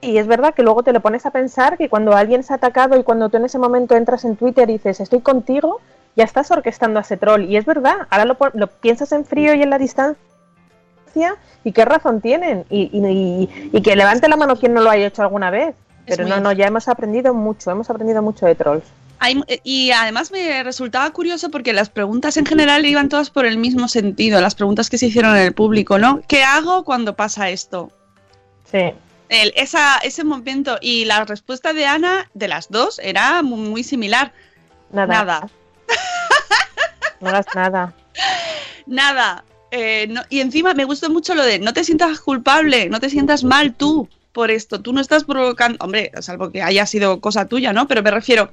[0.00, 2.56] y es verdad que luego te lo pones a pensar que cuando alguien se ha
[2.56, 5.80] atacado y cuando tú en ese momento entras en Twitter y dices estoy contigo,
[6.16, 7.44] ya estás orquestando a ese troll.
[7.44, 10.20] Y es verdad, ahora lo, lo piensas en frío y en la distancia
[11.64, 12.64] y qué razón tienen.
[12.70, 15.74] Y, y- y- que levante la mano quien no lo haya hecho alguna vez.
[16.06, 18.84] Pero no, no, ya hemos aprendido mucho, hemos aprendido mucho de trolls.
[19.20, 23.58] Hay- y además me resultaba curioso porque las preguntas en general iban todas por el
[23.58, 26.20] mismo sentido, las preguntas que se hicieron en el público, ¿no?
[26.28, 27.90] ¿Qué hago cuando pasa esto?
[28.70, 28.92] Sí.
[29.28, 33.82] El- esa, ese momento y la respuesta de Ana, de las dos, era muy, muy
[33.84, 34.32] similar.
[34.92, 35.06] Nada.
[35.14, 35.48] Nada.
[37.20, 37.92] No hagas nada.
[38.86, 39.44] Nada.
[39.70, 43.10] Eh, no- y encima me gustó mucho lo de no te sientas culpable, no te
[43.10, 44.80] sientas mal tú por esto.
[44.80, 47.88] Tú no estás provocando, hombre, salvo que haya sido cosa tuya, ¿no?
[47.88, 48.50] Pero me refiero,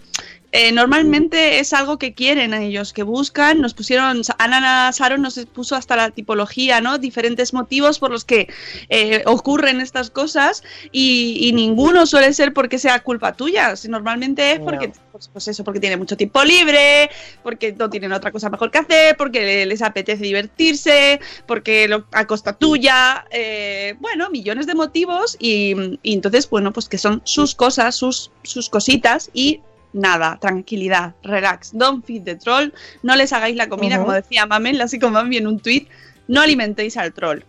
[0.55, 3.59] eh, normalmente es algo que quieren ellos, que buscan.
[3.59, 6.97] Nos pusieron, Ana Saron nos puso hasta la tipología, ¿no?
[6.97, 8.47] Diferentes motivos por los que
[8.89, 13.75] eh, ocurren estas cosas y, y ninguno suele ser porque sea culpa tuya.
[13.75, 14.65] Si Normalmente es No.
[14.65, 17.09] porque, pues, pues eso, porque tiene mucho tiempo libre,
[17.43, 22.25] porque no tienen otra cosa mejor que hacer, porque les apetece divertirse, porque lo, a
[22.25, 27.55] costa tuya, eh, bueno, millones de motivos y, y entonces, bueno, pues que son sus
[27.55, 29.61] cosas, sus, sus cositas y
[29.95, 34.79] nada, tranquilidad, relax, don't feed the troll, no les hagáis la comida, como decía Mamel,
[34.81, 35.87] así como Mami en un tuit,
[36.27, 37.43] no alimentéis al troll,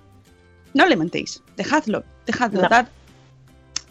[0.72, 2.86] no alimentéis, dejadlo, dejadlo, No.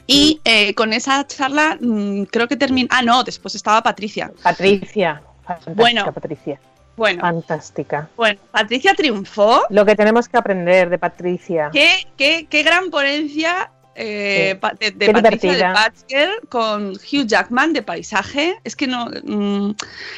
[0.07, 2.87] y eh, con esa charla mm, creo que termina.
[2.91, 4.31] Ah, no, después estaba Patricia.
[4.41, 5.21] Patricia.
[5.43, 6.13] Fantástica, Bueno.
[6.13, 6.59] Patricia.
[6.95, 8.07] Bueno, Fantástica.
[8.15, 9.63] bueno, Patricia triunfó.
[9.69, 11.69] Lo que tenemos que aprender de Patricia.
[11.73, 14.91] Qué, qué, qué gran ponencia eh, Sí.
[14.91, 15.51] de, Patricia
[16.09, 18.57] de con Hugh Jackman de paisaje.
[18.63, 19.09] Es que no.
[19.23, 19.71] mm,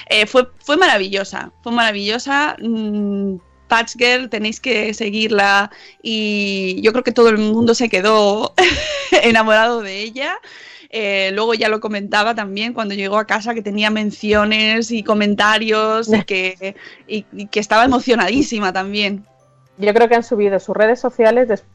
[0.10, 1.52] eh, fue, fue maravillosa.
[1.63, 2.56] Fue maravillosa.
[2.62, 3.36] mm,
[3.68, 5.70] Patch Girl, tenéis que seguirla
[6.02, 8.54] y yo creo que todo el mundo se quedó
[9.24, 10.38] enamorado de ella.
[10.90, 16.08] Eh, luego ya lo comentaba también cuando llegó a casa que tenía menciones y comentarios
[16.13, 16.76] y que,
[17.10, 19.26] y- y que estaba emocionadísima también.
[19.78, 21.66] Yo creo que han subido sus redes sociales des-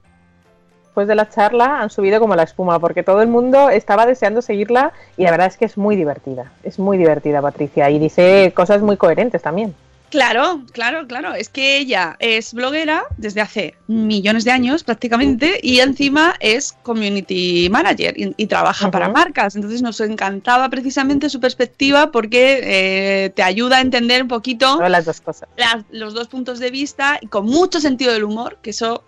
[0.92, 4.42] después de la charla, han subido como la espuma, porque todo el mundo estaba deseando
[4.42, 6.52] seguirla y la verdad es que es muy divertida.
[6.64, 9.74] Es muy divertida, Patricia, y dice cosas muy coherentes también.
[10.11, 11.33] Claro, claro, claro.
[11.33, 17.70] Es que ella es bloguera desde hace millones de años prácticamente y encima es community
[17.70, 19.57] manager y, y trabaja para marcas.
[19.57, 25.07] Entonces nos encantaba precisamente su perspectiva porque eh, te ayuda a entender un poquito las
[25.07, 25.48] dos cosas.
[25.57, 29.02] las- los dos puntos de vista y con mucho sentido del humor, que eso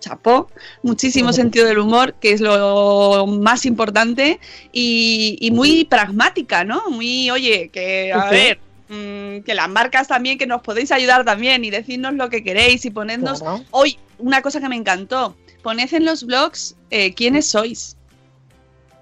[0.00, 0.50] chapó,
[0.82, 4.38] muchísimo sentido del humor, que es lo más importante,
[4.72, 6.82] y, y muy pragmática, ¿no?
[6.90, 11.24] Muy, oye, que a Sí, ver, mm, que las marcas también, que nos podéis ayudar
[11.24, 13.40] también y decirnos lo que queréis y ponednos...
[13.40, 13.64] Claro.
[13.70, 17.96] Hoy, una cosa que me encantó, poned en los blogs eh, quiénes sois.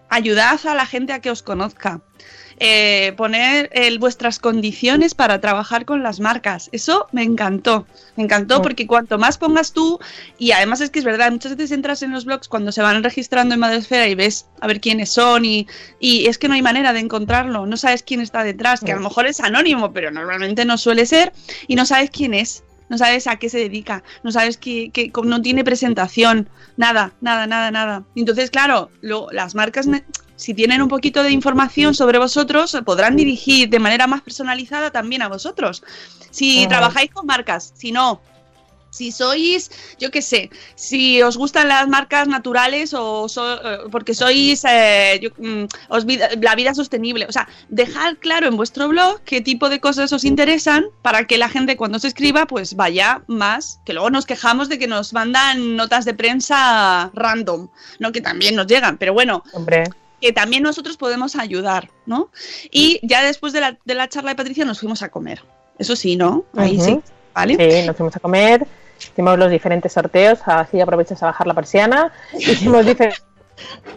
[0.08, 2.00] Ayudad a la gente a que os conozca.
[2.58, 6.70] Eh, poner el- vuestras condiciones para trabajar con las marcas.
[6.72, 7.86] Eso me encantó.
[8.16, 8.62] Me encantó Mm.
[8.62, 10.00] porque cuanto más pongas tú,
[10.38, 13.02] y además es que es verdad, muchas veces entras en los blogs cuando se van
[13.04, 15.66] registrando en Madresfera y ves a ver quiénes son y,
[16.00, 17.66] y es que no hay manera de encontrarlo.
[17.66, 19.04] No sabes quién está detrás, que a lo Mm.
[19.04, 21.34] mejor es anónimo, pero normalmente no suele ser,
[21.68, 22.62] y no sabes quién es.
[22.88, 27.46] No sabes a qué se dedica, no sabes que, que no tiene presentación, nada, nada,
[27.46, 28.04] nada, nada.
[28.14, 29.88] Entonces, claro, lo- las marcas,
[30.36, 35.22] si tienen un poquito de información sobre vosotros, podrán dirigir de manera más personalizada también
[35.22, 35.82] a vosotros.
[36.30, 38.20] Si trabajáis con marcas, si no,
[38.96, 44.14] si sois, yo qué sé, si os gustan las marcas naturales o so- eh, porque
[44.14, 48.88] sois eh, yo- mm, os vida- la vida sostenible, o sea, dejar claro en vuestro
[48.88, 52.74] blog qué tipo de cosas os interesan para que la gente cuando se escriba pues
[52.74, 58.12] vaya más, que luego nos quejamos de que nos mandan notas de prensa random, no
[58.12, 59.84] que también nos llegan, pero bueno, Hombre,
[60.20, 62.30] que también nosotros podemos ayudar, ¿no?
[62.70, 65.42] Y ya después de la, de la charla de Patricia nos fuimos a comer.
[65.78, 66.44] Eso sí, ¿no?
[66.56, 66.98] Ahí sí,
[67.34, 67.56] ¿vale?
[67.56, 68.66] sí, nos fuimos a comer,
[68.98, 73.20] hicimos los diferentes sorteos, así aprovechas a bajar la persiana, hicimos difer-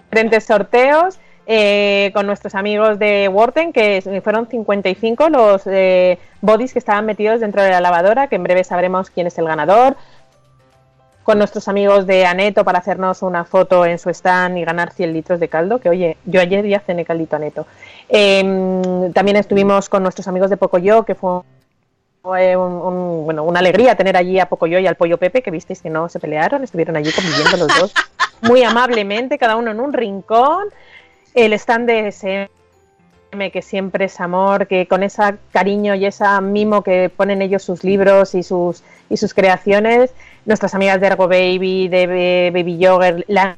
[0.06, 6.80] diferentes sorteos eh, con nuestros amigos de Worten, que fueron 55 los eh, bodies que
[6.80, 9.98] estaban metidos dentro de la lavadora, que en breve sabremos quién es el ganador.
[11.24, 15.14] Con nuestros amigos de Aneto para hacernos una foto en su stand y ganar 100
[15.14, 17.68] litros de caldo, que oye, yo ayer ya cené caldito Aneto.
[18.08, 21.42] Em, también estuvimos con nuestros amigos de Pocoyo, que fue
[22.21, 25.51] fue un- un- bueno, una alegría tener allí a Pocoyo y al Pollo Pepe, que
[25.51, 27.93] visteis que no se pelearon, estuvieron allí conviviendo los dos
[28.41, 30.67] muy amablemente, cada uno en un rincón.
[31.34, 36.84] El stand de SM, que siempre es amor, que con ese cariño y ese mimo
[36.84, 40.12] que ponen ellos sus libros y sus, y sus creaciones,
[40.45, 43.58] nuestras amigas de Ergo Baby, de Baby Yogurt, la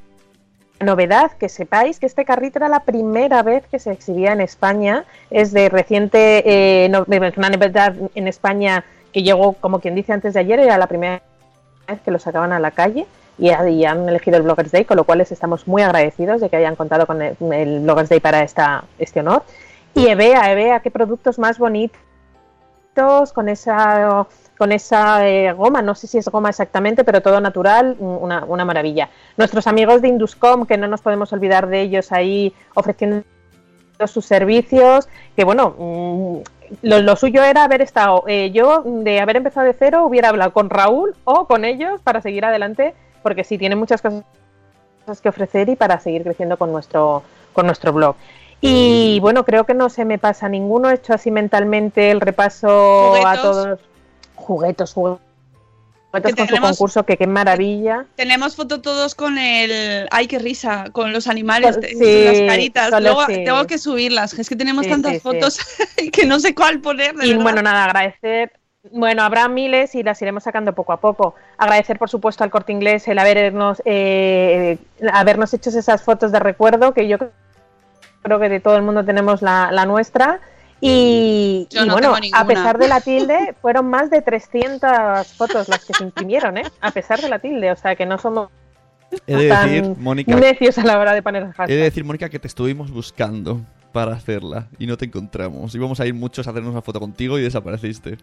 [0.81, 5.05] novedad, que sepáis que este carrito era la primera vez que se exhibía en España,
[5.29, 6.91] es de reciente, eh,
[7.37, 11.21] una novedad en España que llegó, como quien dice antes de ayer, era la primera
[11.87, 13.05] vez que lo sacaban a la calle
[13.37, 16.57] y han elegido el Bloggers Day, con lo cual les estamos muy agradecidos de que
[16.57, 19.43] hayan contado con el, el Bloggers Day para esta, este honor.
[19.95, 21.99] Y Evea, Evea, qué productos más bonitos
[23.33, 24.27] con esa
[24.61, 28.63] con esa eh, goma, no sé si es goma exactamente, pero todo natural, una, una
[28.63, 29.09] maravilla.
[29.35, 33.23] Nuestros amigos de Induscom, que no nos podemos olvidar de ellos ahí ofreciendo
[34.05, 36.37] sus servicios, que bueno, mm,
[36.83, 40.53] lo, lo suyo era haber estado, eh, yo de haber empezado de cero hubiera hablado
[40.53, 42.93] con Raúl o con ellos para seguir adelante,
[43.23, 44.23] porque sí, tienen muchas cosas
[45.23, 48.15] que ofrecer y para seguir creciendo con nuestro, con nuestro blog.
[48.61, 53.15] Y bueno, creo que no se me pasa ninguno, he hecho así mentalmente el repaso
[53.25, 53.79] a todos.
[54.41, 55.21] Juguetos, juguetos
[56.11, 58.05] Que con su concurso, que qué maravilla.
[58.15, 60.07] Tenemos foto todos con el.
[60.11, 60.85] ¡Ay, qué risa!
[60.91, 63.01] Con los animales, Con- las caritas.
[63.01, 63.43] Luego sí.
[63.45, 64.33] tengo que subirlas.
[64.33, 65.59] Es que tenemos Sí, tantas fotos
[66.11, 67.15] que no sé cuál poner.
[67.15, 67.43] de Y verdad.
[67.43, 68.51] bueno, nada, agradecer.
[68.91, 71.35] Bueno, habrá miles y las iremos sacando poco a poco.
[71.57, 74.79] Agradecer, por supuesto, al corte inglés el habernos, eh,
[75.13, 77.17] habernos hecho esas fotos de recuerdo, que yo
[78.23, 80.39] creo que de todo el mundo tenemos la, la nuestra.
[80.83, 82.39] Y, Yo y no bueno, tengo ninguna.
[82.41, 86.63] a pesar de la tilde, fueron más de 300 fotos las que se imprimieron, ¿eh?
[86.81, 88.49] A pesar de la tilde, o sea que no somos
[89.27, 91.77] He de tan decir, Mónica, necios a la hora de poner he de hashtag.
[91.77, 95.75] decir, Mónica, que te estuvimos buscando para hacerla y no te encontramos.
[95.75, 98.17] Íbamos a ir muchos a hacernos una foto contigo y desapareciste.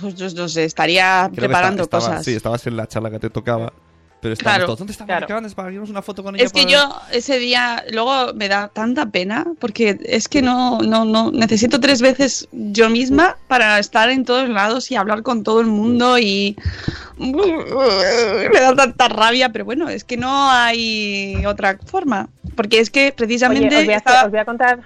[0.00, 2.24] Pues yo no sé, estaría Creo preparando esta- estabas- cosas.
[2.24, 3.72] Sí, estabas en la charla que te tocaba
[4.20, 5.20] Pero estamos Claro, todos, ¿dónde está claro.
[5.22, 5.54] Maricanes?
[5.54, 6.44] Para que hagamos una foto con ella.
[6.44, 10.80] Es que para- yo ese día luego me da tanta pena porque es que no,
[10.80, 15.42] no, no necesito tres veces yo misma para estar en todos lados y hablar con
[15.44, 16.56] todo el mundo y
[17.18, 22.28] me da tanta rabia, pero bueno, es que no hay otra forma.
[22.54, 24.80] Porque es que Oye, precisamente os voy, a, estaba- os voy a contar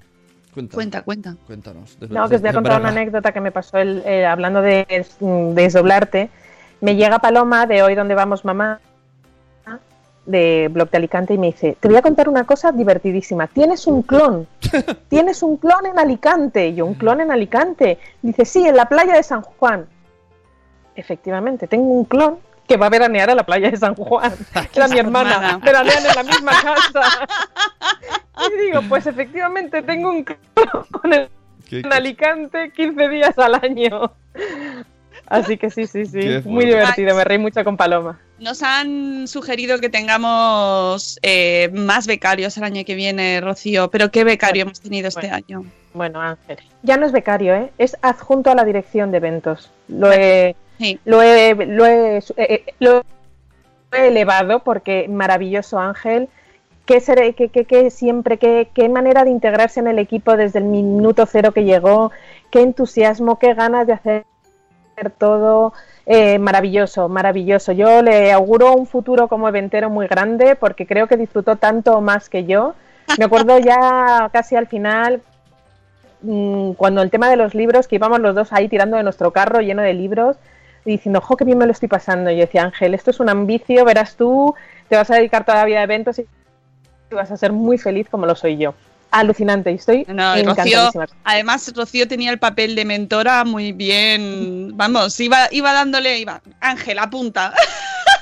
[0.53, 1.37] Cuenta, Cuenta, cuenta.
[1.47, 1.97] Cuéntanos.
[2.09, 5.07] No, que os voy a contar una anécdota que me pasó el, eh, hablando de
[5.21, 6.29] mm, desdoblarte.
[6.81, 8.81] Me llega Paloma de Hoy Donde Vamos Mamá,
[10.31, 13.47] de Blog de Alicante, y me dice, te voy a contar una cosa divertidísima.
[13.49, 14.47] Tienes un clon.
[15.09, 16.69] Tienes un clon en Alicante.
[16.69, 17.99] Y yo, ¿un clon en Alicante?
[18.23, 19.87] Dice, sí, en la playa de San Juan.
[20.97, 24.33] Efectivamente, tengo un clon que va a veranear a la playa de San Juan.
[24.75, 25.35] Era mi hermana.
[25.35, 25.59] hermana.
[25.59, 27.27] Veranean en la misma casa.
[28.49, 31.29] Y digo, pues efectivamente tengo un clon en
[31.69, 34.13] ¿Qué- en Alicante 15 días al año.
[35.27, 36.41] Así que sí, sí, sí.
[36.45, 38.19] Muy divertido, me reí mucho con Paloma.
[38.41, 44.25] Nos han sugerido que tengamos eh, más becarios el año que viene, Rocío, pero ¿qué
[44.25, 45.65] becario hemos tenido este año?
[45.93, 46.59] Bueno, Ángel.
[46.83, 47.71] Ya no es becario, ¿eh?
[47.77, 49.71] Es adjunto a la dirección de eventos.
[49.89, 50.99] Lo he, Sí.
[51.05, 53.03] lo he, lo he, eh, eh, lo
[53.93, 56.31] he elevado porque maravilloso Ángel.
[56.87, 57.03] Qué,
[57.37, 61.53] qué- qué- qué siempre, qué manera de integrarse en el equipo desde el minuto cero
[61.53, 62.11] que llegó,
[62.51, 64.25] qué entusiasmo, qué ganas de hacer
[65.19, 65.75] todo.
[66.13, 67.71] Eh, maravilloso, maravilloso.
[67.71, 72.29] Yo le auguro un futuro como eventero muy grande porque creo que disfrutó tanto más
[72.29, 72.75] que yo.
[73.17, 75.23] Me acuerdo ya casi al final,
[76.23, 79.31] mm, cuando el tema de los libros, que íbamos los dos ahí tirando de nuestro
[79.31, 80.37] carro lleno de libros
[80.85, 82.29] y diciendo, jo, qué bien me lo estoy pasando.
[82.33, 84.53] Y yo decía, Ángel, esto es un ambicio, verás tú,
[84.89, 86.27] te vas a dedicar toda la vida a eventos y
[87.13, 88.75] vas a ser muy feliz como lo soy yo.
[89.11, 91.07] Alucinante, y estoy No, y Rocío, encantadísima.
[91.25, 96.99] además Rocío tenía el papel de mentora muy bien, vamos, iba, iba dándole, iba, Ángel,
[96.99, 97.53] apunta.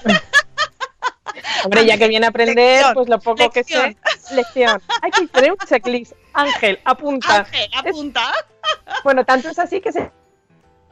[1.64, 3.97] Hombre, ya que viene a aprender, Lección, pues lo poco que sé,
[4.34, 4.80] lección.
[5.03, 6.12] Hay que tener un checklist.
[6.32, 7.39] Ángel, apunta.
[7.39, 8.32] Ángel, apunta.
[9.05, 10.11] Bueno, tanto es así que se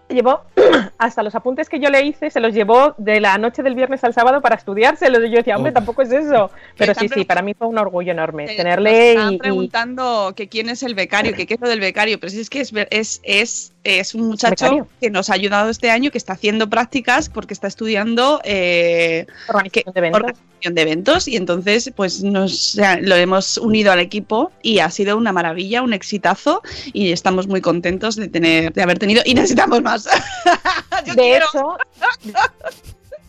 [0.09, 0.43] llevó
[0.99, 4.05] hasta los apuntes que yo le hice, se los llevó de la noche del viernes
[4.05, 5.21] al sábado para estudiárselos.
[5.25, 5.75] Y yo decía, hombre, Oh.
[5.75, 6.51] tampoco es eso.
[6.79, 10.33] Pero sí, sí, para mí fue un orgullo enorme Te- tenerle están y, y- preguntando
[10.37, 12.61] que quién es el becario, que qué es lo del becario, pero si es que
[12.61, 14.89] es, es, es, es un muchacho Becario.
[15.01, 19.93] que nos ha ayudado este año, que está haciendo prácticas porque está estudiando eh, organización
[19.95, 20.21] de eventos.
[20.21, 24.79] organización de eventos y entonces pues nos o sea, lo hemos unido al equipo y
[24.81, 29.23] ha sido una maravilla, un exitazo y estamos muy contentos de tener de haber tenido
[29.25, 29.96] y necesitamos más.
[31.07, 31.47] Yo de quiero.
[31.47, 31.77] hecho,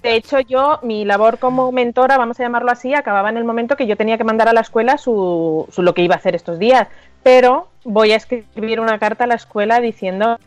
[0.03, 3.75] de hecho, yo, mi labor como mentora, vamos a llamarlo así, acababa en el momento
[3.75, 6.35] que yo tenía que mandar a la escuela su, su- lo que iba a hacer
[6.35, 6.87] estos días.
[7.23, 10.39] Pero voy a escribir una carta a la escuela diciendo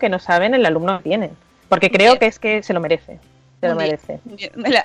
[0.00, 1.30] que no saben el alumno que tienen.
[1.68, 3.18] Porque creo que es que se lo merece.
[3.60, 4.20] Se lo merece.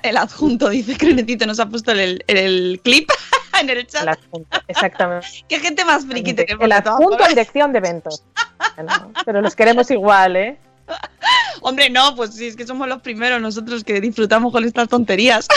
[0.03, 3.09] El, adjunto dice que Necesito nos ha puesto el, el clip
[3.61, 4.03] en el chat.
[4.03, 5.27] El adjunto, exactamente.
[5.47, 6.65] Qué gente más friki tenemos.
[6.65, 8.23] El adjunto dirección de eventos.
[8.75, 10.57] Bueno, pero los queremos igual, ¿eh?
[11.61, 15.47] Hombre, no, pues sí, es que somos los primeros nosotros que disfrutamos con estas tonterías.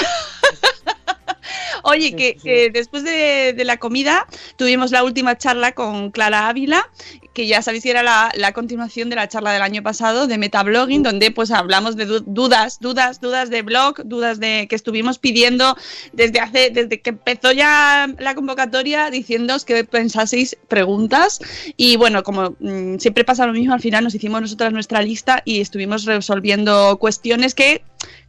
[1.82, 2.44] Oye, Sí, que, sí.
[2.44, 6.90] que después de, de la comida tuvimos la última charla con Clara Ávila,
[7.36, 10.38] que ya sabéis que era la, la continuación de la charla del año pasado de
[10.38, 15.18] metablogging, donde pues hablamos de du- dudas, dudas, dudas de blog, dudas de que estuvimos
[15.18, 15.76] pidiendo
[16.14, 21.40] desde hace, desde que empezó ya la convocatoria, diciéndoos que pensaseis preguntas.
[21.76, 25.42] Y bueno, como mm, siempre pasa lo mismo, al final nos hicimos nosotras nuestra lista
[25.44, 27.82] y estuvimos resolviendo cuestiones que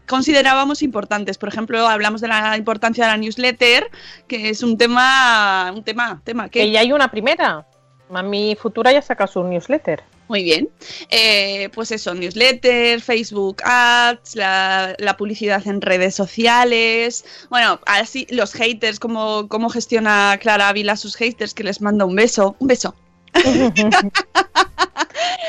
[0.05, 1.37] considerábamos importantes.
[1.37, 3.87] Por ejemplo, hablamos de la importancia de la newsletter,
[4.27, 7.65] que es un tema, un tema, tema que Que ya hay una primera.
[8.09, 10.01] Mami Futura ya saca su newsletter.
[10.29, 10.69] muy bien.
[11.09, 17.23] Eh, pues eso, newsletter, Facebook Ads, la, la publicidad en redes sociales.
[17.49, 22.15] Bueno, así los haters, cómo, cómo gestiona Clara Ávila sus haters, que les manda un
[22.15, 22.55] beso.
[22.59, 22.93] Un beso.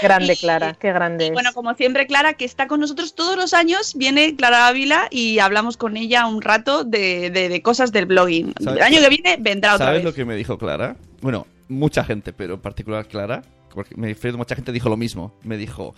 [0.02, 1.32] grande, Clara, qué grande es.
[1.32, 5.38] Bueno, como siempre, Clara, que está con nosotros todos los años, viene Clara Ávila y
[5.38, 8.54] hablamos con ella un rato de, de- de cosas del blogging.
[8.62, 10.04] ¿Sabes- El año que viene vendrá otra ¿Sabes vez.
[10.04, 10.96] lo que me dijo Clara?
[11.20, 13.42] Bueno, mucha gente, pero en particular Clara,
[13.74, 15.34] porque me refiero mucha gente dijo lo mismo.
[15.42, 15.94] Me dijo,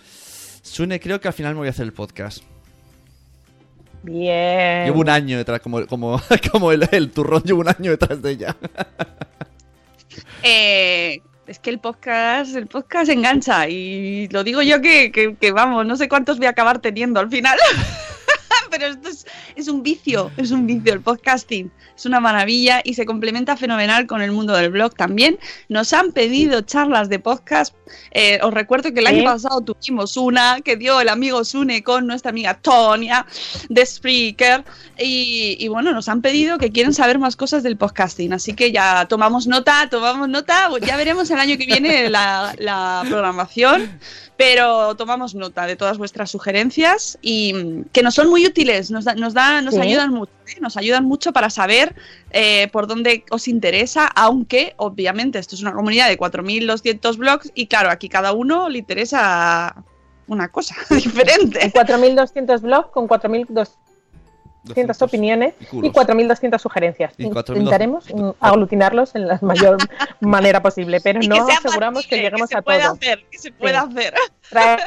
[0.61, 2.43] Sune, creo que al final me voy a hacer el podcast.
[4.03, 4.85] Bien.
[4.85, 6.19] Llevo un año detrás, como, como,
[6.51, 8.55] como el, el turrón, llevo un año detrás de ella.
[10.43, 15.51] Eh, es que el podcast, el podcast engancha y lo digo yo que, que- que,
[15.51, 17.57] vamos, no sé cuántos voy a acabar teniendo al final.
[18.71, 21.71] pero esto es, es un vicio, es un vicio el podcasting.
[21.95, 25.37] Es una maravilla y se complementa fenomenal con el mundo del blog también.
[25.69, 27.75] Nos han pedido charlas de podcast.
[28.11, 29.25] Eh, os recuerdo que el año Sí.
[29.25, 33.25] pasado tuvimos una que dio el amigo Sune con nuestra amiga Tonia
[33.69, 34.63] de Spreaker.
[34.97, 38.33] Y, y bueno, nos han pedido que quieren saber más cosas del podcasting.
[38.33, 40.69] Así que ya tomamos nota, tomamos nota.
[40.81, 43.99] Ya veremos el año que viene la, la programación.
[44.43, 49.05] Pero tomamos nota de todas vuestras sugerencias y mm, que nos son muy útiles, nos,
[49.05, 49.81] da- nos, da- nos Sí.
[49.81, 50.57] ayudan mucho, ¿eh?
[50.59, 51.93] nos ayudan mucho para saber
[52.31, 57.67] eh, por dónde os interesa, aunque obviamente esto es una comunidad de 4.200 blogs y
[57.67, 59.75] claro, aquí cada uno le interesa
[60.25, 61.71] una cosa diferente.
[61.71, 63.67] 4.200 blogs con 4.200
[65.01, 65.93] opiniones y y culos.
[65.93, 66.95] 4.200 sugereas.
[67.17, 67.49] Y 4.200.
[67.57, 69.77] Intentaremos mm, aglutinarlos en la mayor
[70.19, 72.93] manera posible, pero Y no sea aseguramos que lleguemos se a puede todo.
[72.93, 73.79] hacer, que se puede Sí.
[73.79, 74.13] hacer.
[74.49, 74.79] Traer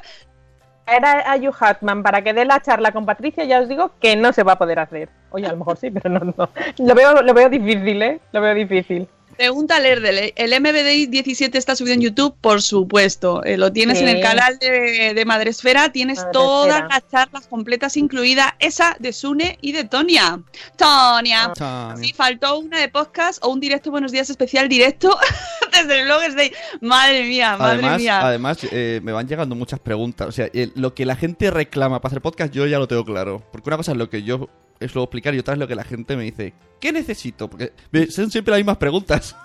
[0.85, 4.17] traer a, Hugh Hatman para que dé la charla con Patricia, ya os digo que
[4.17, 5.09] no se va a poder hacer.
[5.31, 6.49] Oye, a lo mejor sí, pero no, no.
[6.79, 8.21] Lo veo, lo veo difícil, ¿eh?
[8.33, 9.09] Lo veo difícil.
[9.37, 12.35] Pregunta Lerdel, ¿el MBDI 17 está subido en YouTube?
[12.41, 14.05] Por supuesto, eh, lo tienes Sí.
[14.05, 16.33] en el canal de, de Madresfera, tienes Madresfera.
[16.33, 20.41] todas las charlas completas, incluida esa de Sune y de Tonia.
[20.77, 21.53] Tonia.
[21.55, 21.95] Tonia.
[21.97, 25.17] Sí, faltó una de podcast o un directo Buenos Días especial directo
[25.73, 26.53] desde el Bloggers Day.
[26.81, 28.21] Madre mía, madre Además, mía.
[28.27, 30.29] además eh, me van llegando muchas preguntas.
[30.29, 33.05] O sea, eh, lo que la gente reclama para hacer podcast, yo ya lo tengo
[33.05, 33.43] claro.
[33.53, 34.49] Porque una cosa es lo que yo
[34.85, 36.55] es luego explicar y otra es lo que la gente me dice.
[36.81, 37.49] ¿Qué necesito?
[37.49, 39.37] Porque me- son siempre las mismas preguntas.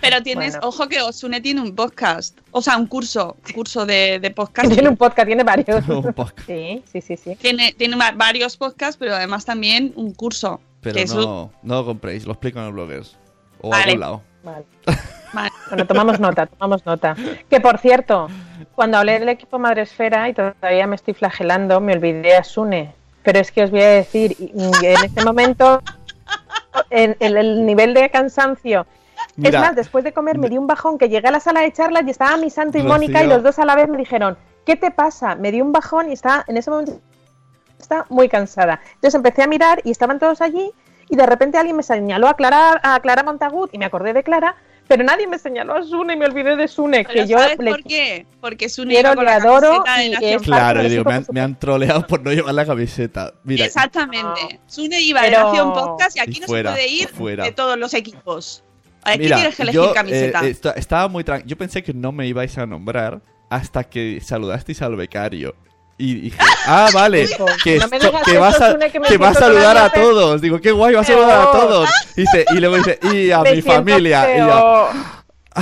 [0.00, 0.68] Pero tienes, Bueno.
[0.68, 4.70] ojo que Osune tiene un podcast, o sea, un curso, curso de, de podcast.
[4.72, 5.88] Tiene un podcast, tiene varios.
[5.88, 6.40] Un podcast.
[6.46, 7.36] Sí, sí, sí, sí.
[7.36, 10.60] Tiene, tiene varios podcasts, pero además también un curso.
[10.80, 13.16] Pero que eso- no, no lo compréis, lo explico en el bloggers.
[13.60, 13.84] O a Vale.
[13.92, 14.22] algún lado.
[14.42, 14.64] Vale.
[15.32, 15.50] Vale.
[15.68, 17.14] Bueno, tomamos nota, tomamos nota.
[17.48, 18.28] Que por cierto,
[18.74, 22.94] cuando hablé del equipo Madresfera y todavía me estoy flagelando, me olvidé a Sune.
[23.22, 25.82] Pero es que os voy a decir, en este momento,
[26.90, 28.86] en, en el nivel de cansancio.
[29.36, 29.58] Mira.
[29.58, 31.72] es más, después de comer me di un bajón que llegué a la sala de
[31.72, 32.94] charlas y estaba mi santo y Rocío.
[32.94, 35.34] Mónica y los dos a la vez me dijeron, ¿qué te pasa?
[35.34, 37.00] Me di un bajón y estaba en ese momento
[37.80, 38.80] estaba muy cansada.
[38.94, 40.72] Entonces empecé a mirar y estaban todos allí
[41.08, 44.22] y de repente alguien me señaló a Clara, a Clara Montagut y me acordé de
[44.22, 44.56] Clara,
[44.90, 47.58] pero nadie me señaló a Sune y me olvidé de Sune, Pero que yo ¿sabes
[47.60, 48.26] le por qué?
[48.40, 50.44] Porque Sune quiero, iba con le la adoro camiseta de y es Podcast.
[50.44, 53.32] Claro, de digo, su me han, me han troleado por no llevar la camiseta.
[53.44, 54.60] Mira, Exactamente.
[54.66, 57.44] Sune iba de Pero- Nación Podcast y aquí Y no se puede ir fuera.
[57.44, 58.64] de todos los equipos.
[59.02, 60.44] Aquí Mira, tienes que elegir yo, camiseta.
[60.44, 61.48] eh, esta- estaba muy tranquilo.
[61.48, 65.54] Yo pensé que no me ibais a nombrar hasta que saludasteis al becario.
[66.02, 67.28] Y dije, ah, vale,
[67.62, 70.40] que, No me esto- digas que vas a, que que va a saludar a todos.
[70.40, 71.90] Digo, qué guay, va a saludar a todos.
[72.16, 74.34] Y, dice- y luego dice, y a Me mi familia.
[74.34, 75.60] Y yo, peor.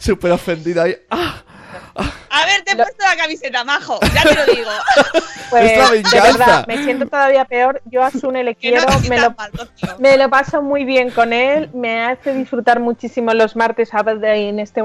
[0.00, 0.88] súper ofendida.
[0.88, 1.36] Y, ah,
[2.30, 4.00] A ver, te he lo- puesto la camiseta, majo.
[4.12, 4.70] Ya te lo digo.
[5.50, 7.80] Pues, Es la de verdad, me siento todavía peor.
[7.84, 9.36] Yo a Sune le no quiero, me lo,
[10.00, 13.94] me lo paso muy bien con él, me hace disfrutar muchísimo los martes
[14.34, 14.82] en este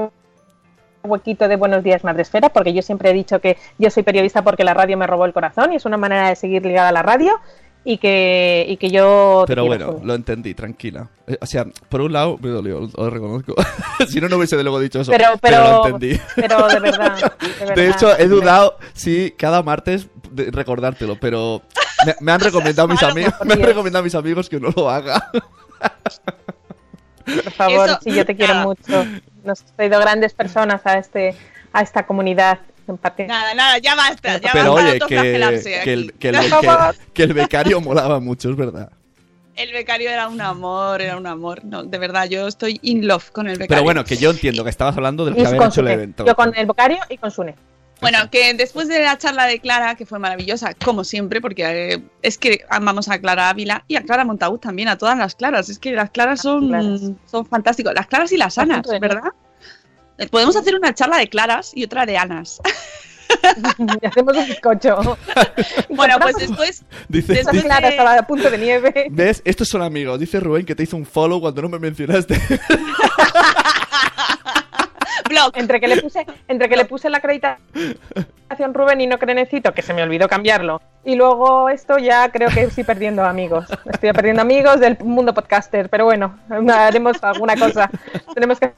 [1.02, 4.64] huequito de Buenos Días Madresfera, porque yo siempre he dicho que yo soy periodista porque
[4.64, 7.02] la radio me robó el corazón y es una manera de seguir ligada a la
[7.02, 7.40] radio
[7.84, 9.44] y que, y que yo...
[9.46, 11.08] Pero bueno, lo entendí, tranquila.
[11.26, 13.54] Eh, o sea, por un lado, me dolió, lo reconozco.
[14.08, 15.10] si no, no hubiese de luego dicho eso.
[15.10, 16.20] Pero, pero, lo entendí.
[16.36, 17.32] pero de verdad.
[17.66, 21.62] De, De hecho, he dudado si cada martes de recordártelo, pero
[22.04, 25.30] me, me han recomendado mis amigos, me han recomendado mis amigos que no lo haga.
[27.24, 28.66] Por favor, Eso- sí, yo te quiero nada.
[28.66, 29.06] mucho.
[29.44, 31.34] Nos has traído grandes personas a este
[31.72, 32.58] a esta comunidad.
[33.28, 34.38] Nada, nada, ya basta.
[34.38, 36.94] Ya pero basta oye, que, autoflagelarse que, el, que, el, Por que- favor.
[37.14, 38.90] que el becario molaba mucho, es verdad.
[39.54, 41.64] El becario era un amor, era un amor.
[41.64, 43.68] No, de verdad, yo estoy in love con el becario.
[43.68, 46.24] Pero bueno, que yo entiendo que estabas hablando del que había hecho el evento.
[46.26, 47.54] Yo con el Bocario y con Sune.
[48.00, 52.02] Bueno, que después de la charla de Clara, que fue maravillosa, como siempre, porque eh,
[52.22, 55.68] es que amamos a Clara Ávila y a Clara Montaúd también, a todas las Claras.
[55.68, 57.00] Es que las Claras son, Claras.
[57.30, 57.92] son fantásticos.
[57.94, 59.32] Las Claras y las Anas, ¿verdad?
[60.18, 62.60] Eh, Podemos hacer una charla de Claras y otra de Anas.
[63.78, 65.18] y hacemos un bizcocho.
[65.90, 69.06] Bueno, pues después, Dice, después esas claras a la punto de nieve.
[69.10, 69.42] ¿Ves?
[69.44, 70.18] Estos son amigos.
[70.18, 72.40] Dice Rubén que te hizo un follow cuando no me mencionaste.
[75.30, 75.52] Blog.
[75.54, 79.82] Entre que le puse, entre que le puse la acreditación Rubén y no Crenecito, que
[79.82, 80.82] se me olvidó cambiarlo.
[81.02, 83.66] Y luego esto ya creo que estoy perdiendo amigos.
[83.86, 85.88] Estoy perdiendo amigos del mundo podcaster.
[85.88, 87.90] Pero bueno, haremos alguna cosa.
[88.34, 88.72] Tenemos que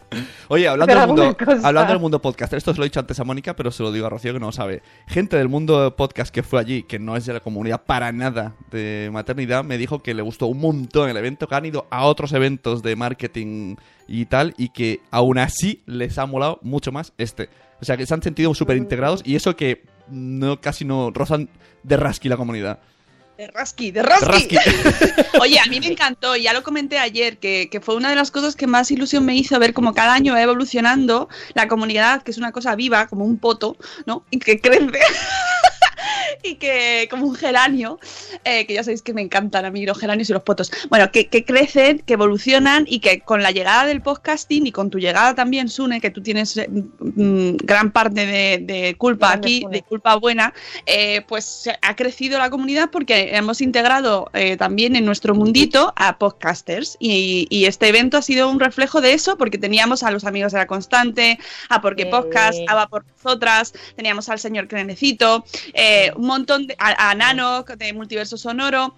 [0.48, 3.18] Oye, hablando Hacer del, mundo, hablando del mundo podcast, esto se lo he dicho antes
[3.18, 4.82] a Mónica, pero se lo digo a Rocío que no lo sabe.
[5.06, 8.52] Gente del mundo podcast que fue allí, que no es de la comunidad para nada
[8.70, 12.04] de maternidad, me dijo que le gustó un montón el evento, que han ido a
[12.04, 13.76] otros eventos de marketing
[14.12, 17.48] y tal, y que aún así les ha molado mucho más este.
[17.80, 21.48] O sea, que se han sentido súper integrados y eso que no casi no rozan
[21.82, 22.78] de rasqui la comunidad.
[23.38, 24.56] De Rasky, de Rasky.
[25.40, 28.30] Oye, a mí me encantó, ya lo comenté ayer, que, que fue una de las
[28.30, 32.30] cosas que más ilusión me hizo ver como cada año va evolucionando la comunidad, que
[32.30, 34.24] es una cosa viva, como un poto, ¿no?
[34.30, 34.86] Y que crece.
[36.42, 37.98] y que como un geranio,
[38.44, 41.10] eh, que ya sabéis que me encantan a mí los geranios y los potos, bueno,
[41.10, 44.98] que, que crecen, que evolucionan y que con la llegada del podcasting y con tu
[44.98, 49.60] llegada también, Sune, que tú tienes eh, mm, gran parte de, de culpa Grande, aquí,
[49.62, 49.76] Sune.
[49.76, 50.52] de culpa buena,
[50.86, 56.18] eh, pues ha crecido la comunidad porque hemos integrado eh, también en nuestro mundito a
[56.18, 60.24] podcasters y, y este evento ha sido un reflejo de eso porque teníamos a los
[60.24, 62.02] amigos de la constante, a Porque.
[62.12, 67.14] Podcast, a Va por nosotras, teníamos al señor Crenecito, eh, un montón de, a, a
[67.76, 68.94] de Multiverso Sonoro.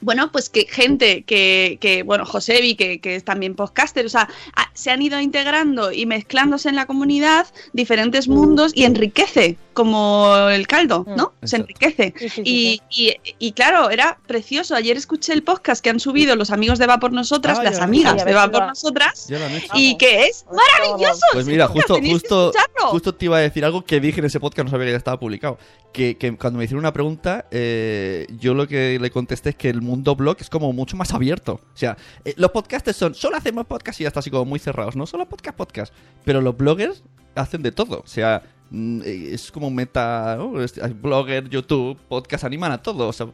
[0.00, 4.28] Bueno, pues que gente que, que bueno, Josebi, que, que es también podcaster, o sea,
[4.56, 10.48] a- se han ido integrando y mezclándose en la comunidad diferentes mundos y enriquece como
[10.50, 11.32] el caldo, ¿no?
[11.42, 12.14] Se enriquece.
[12.18, 14.74] Sí, sí, sí, Y, y- y claro, era precioso.
[14.74, 17.78] Ayer escuché el podcast que han subido los amigos de Va por Nosotras, Ah, las
[17.78, 17.84] ya.
[17.84, 19.28] amigas de Va por Nosotras,
[19.74, 21.20] y que es maravilloso.
[21.32, 22.52] Pues mira, justo, justo,
[22.90, 24.98] justo te iba a decir algo que dije en ese podcast, no sabía que ya
[24.98, 25.58] estaba publicado.
[25.92, 29.68] Que, que cuando me hicieron una pregunta, eh, yo lo que le contesté es que
[29.70, 31.54] el mundo blog es como mucho más abierto.
[31.54, 34.58] O sea, eh, los podcasters son, solo hacemos podcast y ya está así como muy
[34.58, 35.92] cerrados, no solo podcast, podcast.
[36.24, 37.02] Pero los bloggers
[37.34, 38.00] hacen de todo.
[38.00, 40.52] O sea, mm, eh, es como meta, ¿no?
[40.94, 43.08] Blogger, YouTube, podcast, animan a todo.
[43.08, 43.26] O sea,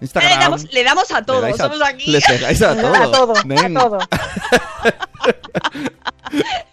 [0.00, 0.30] Instagram.
[0.30, 2.10] le, damos, le damos a a- somos aquí.
[2.10, 2.94] Le pegáis a todo.
[2.94, 3.98] A todo, a todo.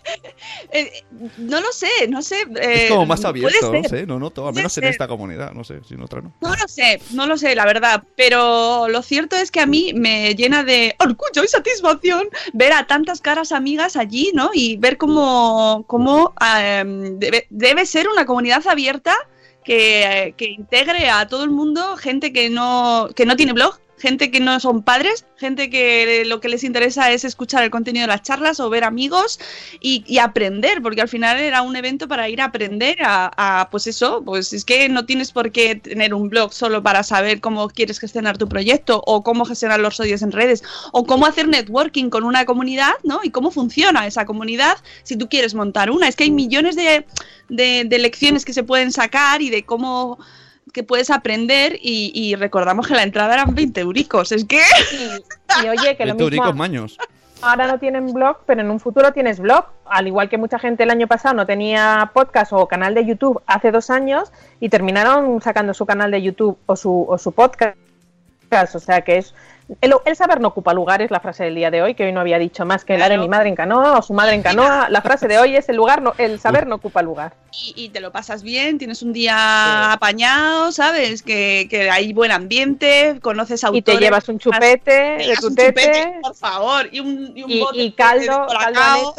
[0.71, 1.03] Eh,
[1.37, 2.41] no lo sé, no sé.
[2.59, 5.63] eh, Es como más abierto, no sé, no noto, al menos en esta comunidad, no
[5.63, 6.33] sé, si en otra no.
[6.41, 8.03] No lo sé, no lo sé, la verdad.
[8.15, 12.87] Pero lo cierto es que a mí me llena de orgullo y satisfacción ver a
[12.87, 14.49] tantas caras amigas allí, ¿no?
[14.53, 19.15] Y ver cómo, cómo em, debe, debe ser una comunidad abierta
[19.63, 23.79] que, que integre a todo el mundo, gente que no, que no tiene blog.
[24.03, 28.03] Gente que no son padres, gente que lo que les interesa es escuchar el contenido
[28.03, 29.39] de las charlas o ver amigos
[29.79, 33.69] y, y aprender, porque al final era un evento para ir a aprender a, a,
[33.69, 37.39] pues eso, pues es que no tienes por qué tener un blog solo para saber
[37.39, 41.47] cómo quieres gestionar tu proyecto o cómo gestionar los odios en redes o cómo hacer
[41.47, 43.21] networking con una comunidad, ¿no?
[43.23, 46.09] Y cómo funciona esa comunidad si tú quieres montar una.
[46.09, 47.05] Es que hay millones de,
[47.47, 50.19] de, de lecciones que se pueden sacar y de cómo
[50.71, 54.61] que puedes aprender y, y recordamos que la entrada eran 20 euricos, es que...
[54.91, 56.97] Y, y oye, que lo 20 euricos mismo maños.
[57.41, 59.65] ahora no tienen blog, pero en un futuro tienes blog.
[59.85, 63.41] Al igual que mucha gente el año pasado no tenía podcast o canal de YouTube
[63.45, 67.75] hace dos años y terminaron sacando su canal de YouTube o su, o su podcast.
[68.51, 69.33] O sea que es.
[69.81, 72.11] El, el saber no ocupa lugar es la frase del día de hoy, que hoy
[72.11, 73.21] no había dicho más que la de Claro.
[73.21, 74.89] mi madre en canoa o su madre en canoa.
[74.89, 77.33] La frase de hoy es el lugar no, el saber no ocupa lugar.
[77.51, 81.23] y, y te lo pasas bien, tienes un día apañado, ¿sabes?
[81.23, 83.85] Que, que hay buen ambiente, conoces Y autores.
[83.85, 87.43] te llevas un chupete te de tu un tete chupete, por favor, y un, y
[87.43, 89.15] un y, bote y caldo, de caldo.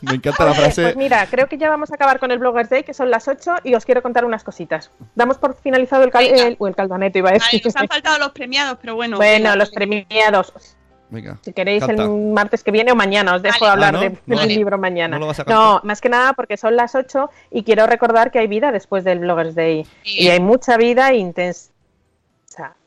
[0.00, 0.82] Me encanta la frase.
[0.82, 3.28] Pues mira, creo que ya vamos a acabar con el Bloggers Day, que son las
[3.28, 4.90] 8, y os quiero contar unas cositas.
[5.14, 7.62] Damos por finalizado el, cal el, o el caldoneto, iba a decir.
[7.64, 9.16] nos han faltado los premiados, pero bueno.
[9.16, 10.52] bueno, venga, los premiados.
[11.08, 11.38] Venga.
[11.42, 12.02] Si queréis Canta.
[12.02, 13.72] el martes que viene o mañana, os dejo Vale.
[13.72, 14.00] hablar Ah, ¿no?
[14.00, 14.40] de, No.
[14.40, 15.16] del libro mañana.
[15.16, 18.30] No lo vas a No, más que nada porque son las 8 y quiero recordar
[18.32, 19.84] que hay vida después del Bloggers Day.
[20.02, 20.22] Sí.
[20.22, 21.70] Y hay mucha vida intensa.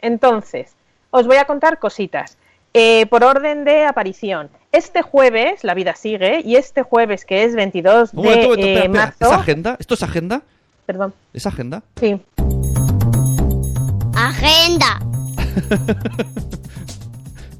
[0.02, 0.76] Entonces,
[1.12, 2.38] os voy a contar cositas.
[2.78, 4.50] Eh, por orden de aparición.
[4.74, 8.74] Este jueves, la vida sigue, y este jueves, que es 22 de momento, momento, eh,
[8.74, 9.06] espera, espera.
[9.06, 9.26] marzo.
[9.26, 9.78] ¿Es agenda?
[9.80, 10.42] ¿Esto es agenda?
[10.86, 11.84] Perdón, ¿Es agenda?
[11.98, 12.22] sí.
[14.14, 15.00] Agenda.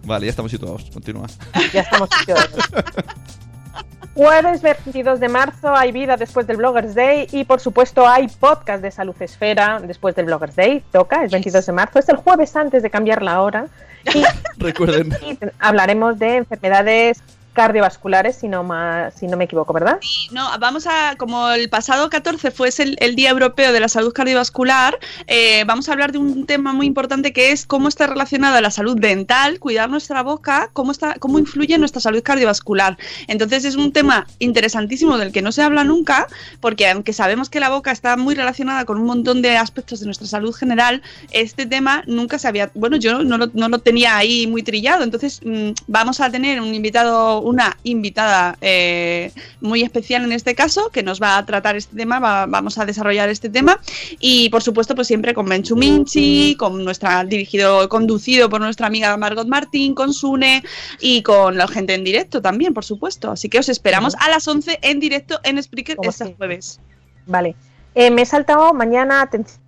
[0.04, 0.92] Vale, ya estamos situados.
[0.92, 1.28] Continúa.
[1.72, 2.50] Ya estamos situados.
[4.16, 8.82] Jueves 22 de marzo hay vida después del Bloggers Day y por supuesto hay podcast
[8.82, 10.84] de Salud Esfera después del Bloggers Day.
[10.92, 13.68] Toca, es 22 de marzo, es el jueves antes de cambiar la hora
[14.14, 14.24] y,
[14.58, 15.12] Recuerden.
[15.26, 17.22] y hablaremos de enfermedades
[17.56, 20.00] cardiovasculares si no, ma- si no me equivoco, ¿verdad?
[20.32, 25.00] No, vamos a, como el pasado 14 fue el, Día Europeo de la Salud Cardiovascular,
[25.28, 28.72] eh, vamos a hablar de un tema muy importante que es cómo está relacionada la
[28.72, 32.98] salud dental, cuidar nuestra boca, cómo, está, cómo influye nuestra salud cardiovascular.
[33.28, 36.28] Entonces es un tema interesantísimo del que no se habla nunca,
[36.60, 40.06] porque aunque sabemos que la boca está muy relacionada con un montón de aspectos de
[40.06, 41.02] nuestra salud general,
[41.32, 45.72] este tema nunca se había, bueno, yo no lo, tenía ahí muy trillado, entonces mm,
[45.88, 49.32] vamos a tener un invitado, una invitada eh,
[49.62, 52.86] muy especial en este caso, que nos va a tratar este tema, va- vamos a
[52.86, 53.80] desarrollar este tema,
[54.20, 59.16] y por supuesto, pues siempre con Benchu Minchi, con nuestra, dirigido, conducido por nuestra amiga
[59.18, 60.64] Margot Martín, con Sune,
[61.00, 64.48] y con la gente en directo también, por supuesto, así que os esperamos a las
[64.48, 66.80] 11 en directo en Spreaker este jueves.
[67.28, 67.56] Vale.
[67.94, 69.60] Eh, me he saltado mañana, atención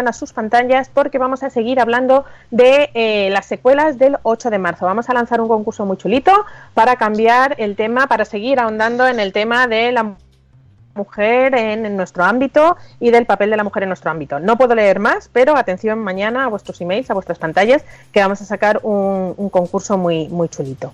[0.00, 4.58] a sus pantallas porque vamos a seguir hablando de eh, las secuelas del 8 de
[4.58, 4.86] marzo.
[4.86, 6.32] Vamos a lanzar un concurso muy chulito
[6.74, 10.14] para cambiar el tema, para seguir ahondando en el tema de la
[10.94, 14.40] mujer en, nuestro ámbito y del papel de la mujer en nuestro ámbito.
[14.40, 18.40] No puedo leer más, pero atención mañana a vuestros emails, a vuestras pantallas, que vamos
[18.40, 20.92] a sacar un, un concurso muy, muy chulito.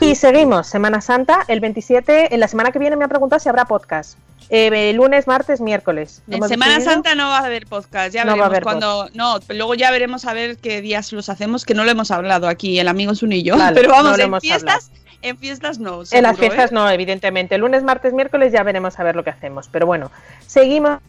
[0.00, 3.48] Y seguimos, Semana Santa, el 27, en la semana que viene me ha preguntado si
[3.48, 4.18] habrá podcast.
[4.50, 6.22] Eh, lunes, martes, miércoles.
[6.30, 9.08] En Semana Santa no va a haber podcast, ya veremos cuando.
[9.12, 12.48] No, luego ya veremos a ver qué días los hacemos, que no lo hemos hablado
[12.48, 13.56] aquí, el amigo Sun y yo.
[13.74, 16.02] pero vamos, en fiestas, en fiestas no.
[16.10, 16.74] en las fiestas ¿eh?
[16.74, 17.58] no, evidentemente.
[17.58, 19.68] Lunes, martes, miércoles ya veremos a ver lo que hacemos.
[19.70, 20.10] Pero bueno,
[20.46, 21.00] seguimos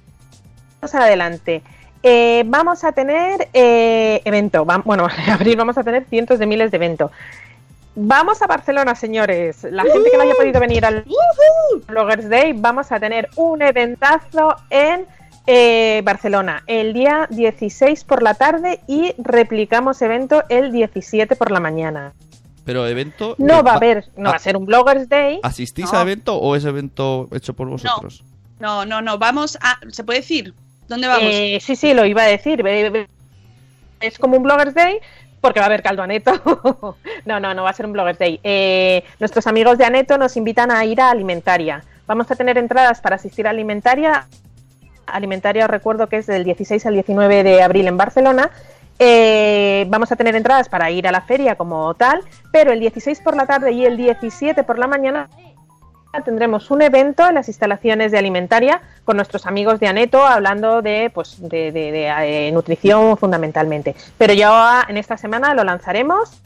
[0.81, 1.61] adelante.
[2.03, 4.65] Eh, vamos a tener evento.
[4.83, 7.11] bueno, en abril vamos a tener cientos de miles de eventos.
[8.01, 9.67] Vamos a Barcelona, señores.
[9.69, 11.03] La gente que no haya podido venir al
[11.85, 15.05] Bloggers Day, vamos a tener un eventazo en
[15.45, 21.59] eh, Barcelona el día 16 por la tarde y replicamos evento el 17 por la
[21.59, 22.13] mañana.
[22.63, 23.35] Pero evento.
[23.37, 25.41] No va a haber, no va a ser un Bloggers Day.
[25.43, 28.23] ¿Asistís a evento o es evento hecho por vosotros?
[28.59, 29.17] No, no, no.
[29.17, 29.77] Vamos a.
[29.91, 30.53] ¿Se puede decir?
[30.87, 31.29] ¿Dónde vamos?
[31.33, 32.63] Eh, sí, sí, lo iba a decir.
[33.99, 34.99] Es como un Bloggers Day,
[35.41, 36.31] porque va a haber caldo aneto.
[37.25, 38.39] no, no, no va a ser un Bloggers Day.
[38.43, 41.83] Eh, nuestros amigos de Aneto nos invitan a ir a Alimentaria.
[42.07, 44.27] Vamos a tener entradas para asistir a Alimentaria.
[45.05, 48.51] Alimentaria os recuerdo que es del 16 al 19 de abril en Barcelona.
[49.01, 52.21] Eh, vamos a tener entradas para ir a la feria como tal,
[52.51, 55.29] pero el 16 por la tarde y el 17 por la mañana
[56.25, 61.11] tendremos un evento en las instalaciones de alimentaria con nuestros amigos de Aneto hablando de,
[61.13, 63.95] pues, de, eh, nutrición fundamentalmente.
[64.17, 66.41] Pero ya en esta semana lo lanzaremos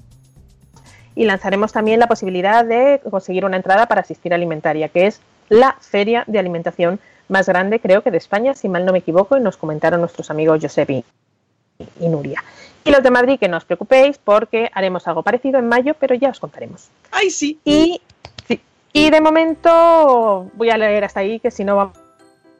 [1.15, 5.21] y lanzaremos también la posibilidad de conseguir una entrada para asistir a alimentaria, que es
[5.49, 6.99] la feria de alimentación
[7.29, 10.29] más grande, creo que de España, si mal no me equivoco, y nos comentaron nuestros
[10.29, 11.05] amigos Josep y,
[11.99, 12.43] y Nuria.
[12.83, 16.15] Y los de Madrid, que no os preocupéis, porque haremos algo parecido en mayo, pero
[16.15, 16.89] ya os contaremos.
[17.11, 17.59] ¡Ay, sí!
[17.63, 18.01] Y
[18.93, 21.97] y de momento voy a leer hasta ahí, que si no vamos.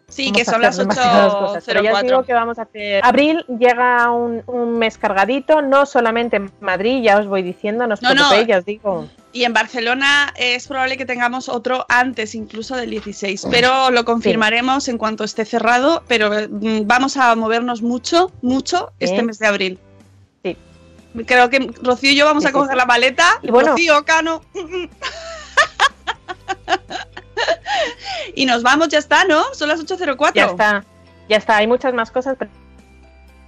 [0.09, 1.63] Sí, que son las 8.04.
[1.65, 3.03] Pero ya os digo que vamos a hacer.
[3.03, 7.99] Abril llega un, mes cargadito, no solamente en Madrid, ya os voy diciendo, no os
[7.99, 9.07] preocupéis, ya os digo.
[9.31, 14.88] Y en Barcelona es probable que tengamos otro antes incluso del 16, pero lo confirmaremos
[14.88, 19.79] en cuanto esté cerrado, pero mm, vamos a movernos mucho, mucho este mes de abril.
[20.43, 20.55] Sí.
[21.25, 23.39] Creo que Rocío y yo vamos a coger la maleta.
[23.41, 24.43] Y bueno, Rocío, Cano.
[28.36, 29.43] y nos vamos, ya está, ¿no?
[29.53, 30.32] Son las 8.04.
[30.34, 30.84] Ya está,
[31.30, 31.57] ya está.
[31.57, 32.51] Hay muchas más cosas, pero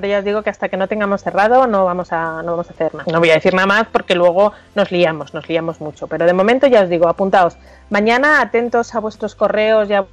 [0.09, 2.73] ya os digo que hasta que no tengamos cerrado no vamos a, no vamos a
[2.73, 3.07] hacer más.
[3.07, 6.07] No voy a decir nada más porque luego nos liamos, nos liamos mucho.
[6.07, 7.57] Pero de momento ya os digo, apuntaos.
[7.89, 10.05] Mañana atentos a vuestros correos y a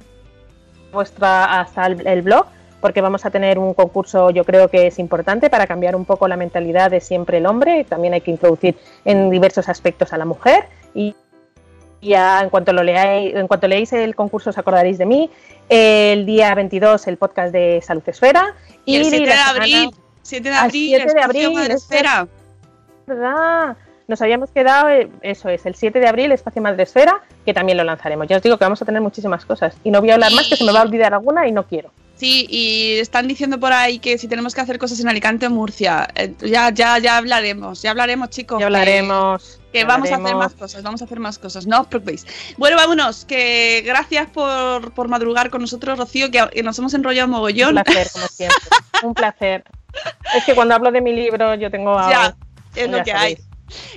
[0.91, 2.45] vuestra hasta el, blog
[2.79, 6.27] porque vamos a tener un concurso yo creo que es importante para cambiar un poco
[6.27, 10.25] la mentalidad de siempre el hombre, también hay que introducir en diversos aspectos a la
[10.25, 11.15] mujer y
[12.03, 15.29] ya en cuanto lo leáis, en cuanto leáis el concurso os acordaréis de mí.
[15.69, 20.55] El día 22 el podcast de Salud Esfera y, el 7 de abril, 7 de
[20.55, 22.27] abril, 7 de abril, Esfera.
[23.07, 23.77] ¿Verdad?
[24.07, 27.77] Nos habíamos quedado, eh, eso es, el 7 de abril, Espacio Madre Esfera, que también
[27.77, 28.27] lo lanzaremos.
[28.27, 29.77] Ya os digo que vamos a tener muchísimas cosas.
[29.83, 31.65] Y no voy a hablar más, que se me va a olvidar alguna y no
[31.65, 31.91] quiero.
[32.23, 35.49] Sí, y están diciendo por ahí que si tenemos que hacer cosas en Alicante o
[35.49, 38.61] Murcia, eh, ya, ya, ya hablaremos, ya hablaremos, chicos.
[38.61, 39.59] Ya hablaremos.
[39.73, 42.25] Que, vamos a hacer más cosas, vamos a hacer más cosas, no os preocupéis.
[42.55, 47.77] Bueno, vámonos, que gracias por, por madrugar con nosotros, Rocío, que, nos hemos enrollado mogollón.
[47.77, 48.69] Un placer, como siempre.
[49.03, 49.65] Un placer.
[50.33, 51.97] Es que cuando hablo de mi libro yo tengo...
[52.09, 52.37] Ya,
[52.73, 53.37] es lo que hay.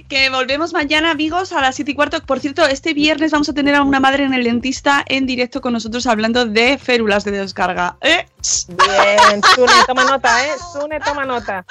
[0.09, 2.21] Que volvemos mañana, amigos, a las 7 y cuarto.
[2.23, 5.61] Por cierto, este viernes vamos a tener a una madre en el dentista en directo
[5.61, 7.97] con nosotros hablando de férulas de descarga.
[8.01, 8.27] ¿Eh?
[8.69, 10.53] Bien, Sune, toma nota, ¿eh?
[10.73, 11.65] Sune, toma nota.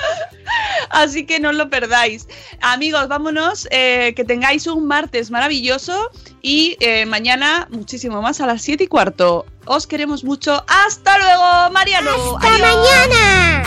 [0.90, 2.28] Así que no os lo perdáis.
[2.62, 3.68] Amigos, vámonos.
[3.72, 8.88] Eh, que tengáis un martes maravilloso y eh, mañana muchísimo más a las 7 y
[8.88, 9.46] cuarto.
[9.66, 10.64] Os queremos mucho.
[10.68, 12.38] ¡Hasta luego, Mariano!
[12.38, 13.64] ¡Hasta mañana!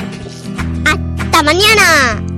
[0.84, 2.37] ¡Hasta mañana!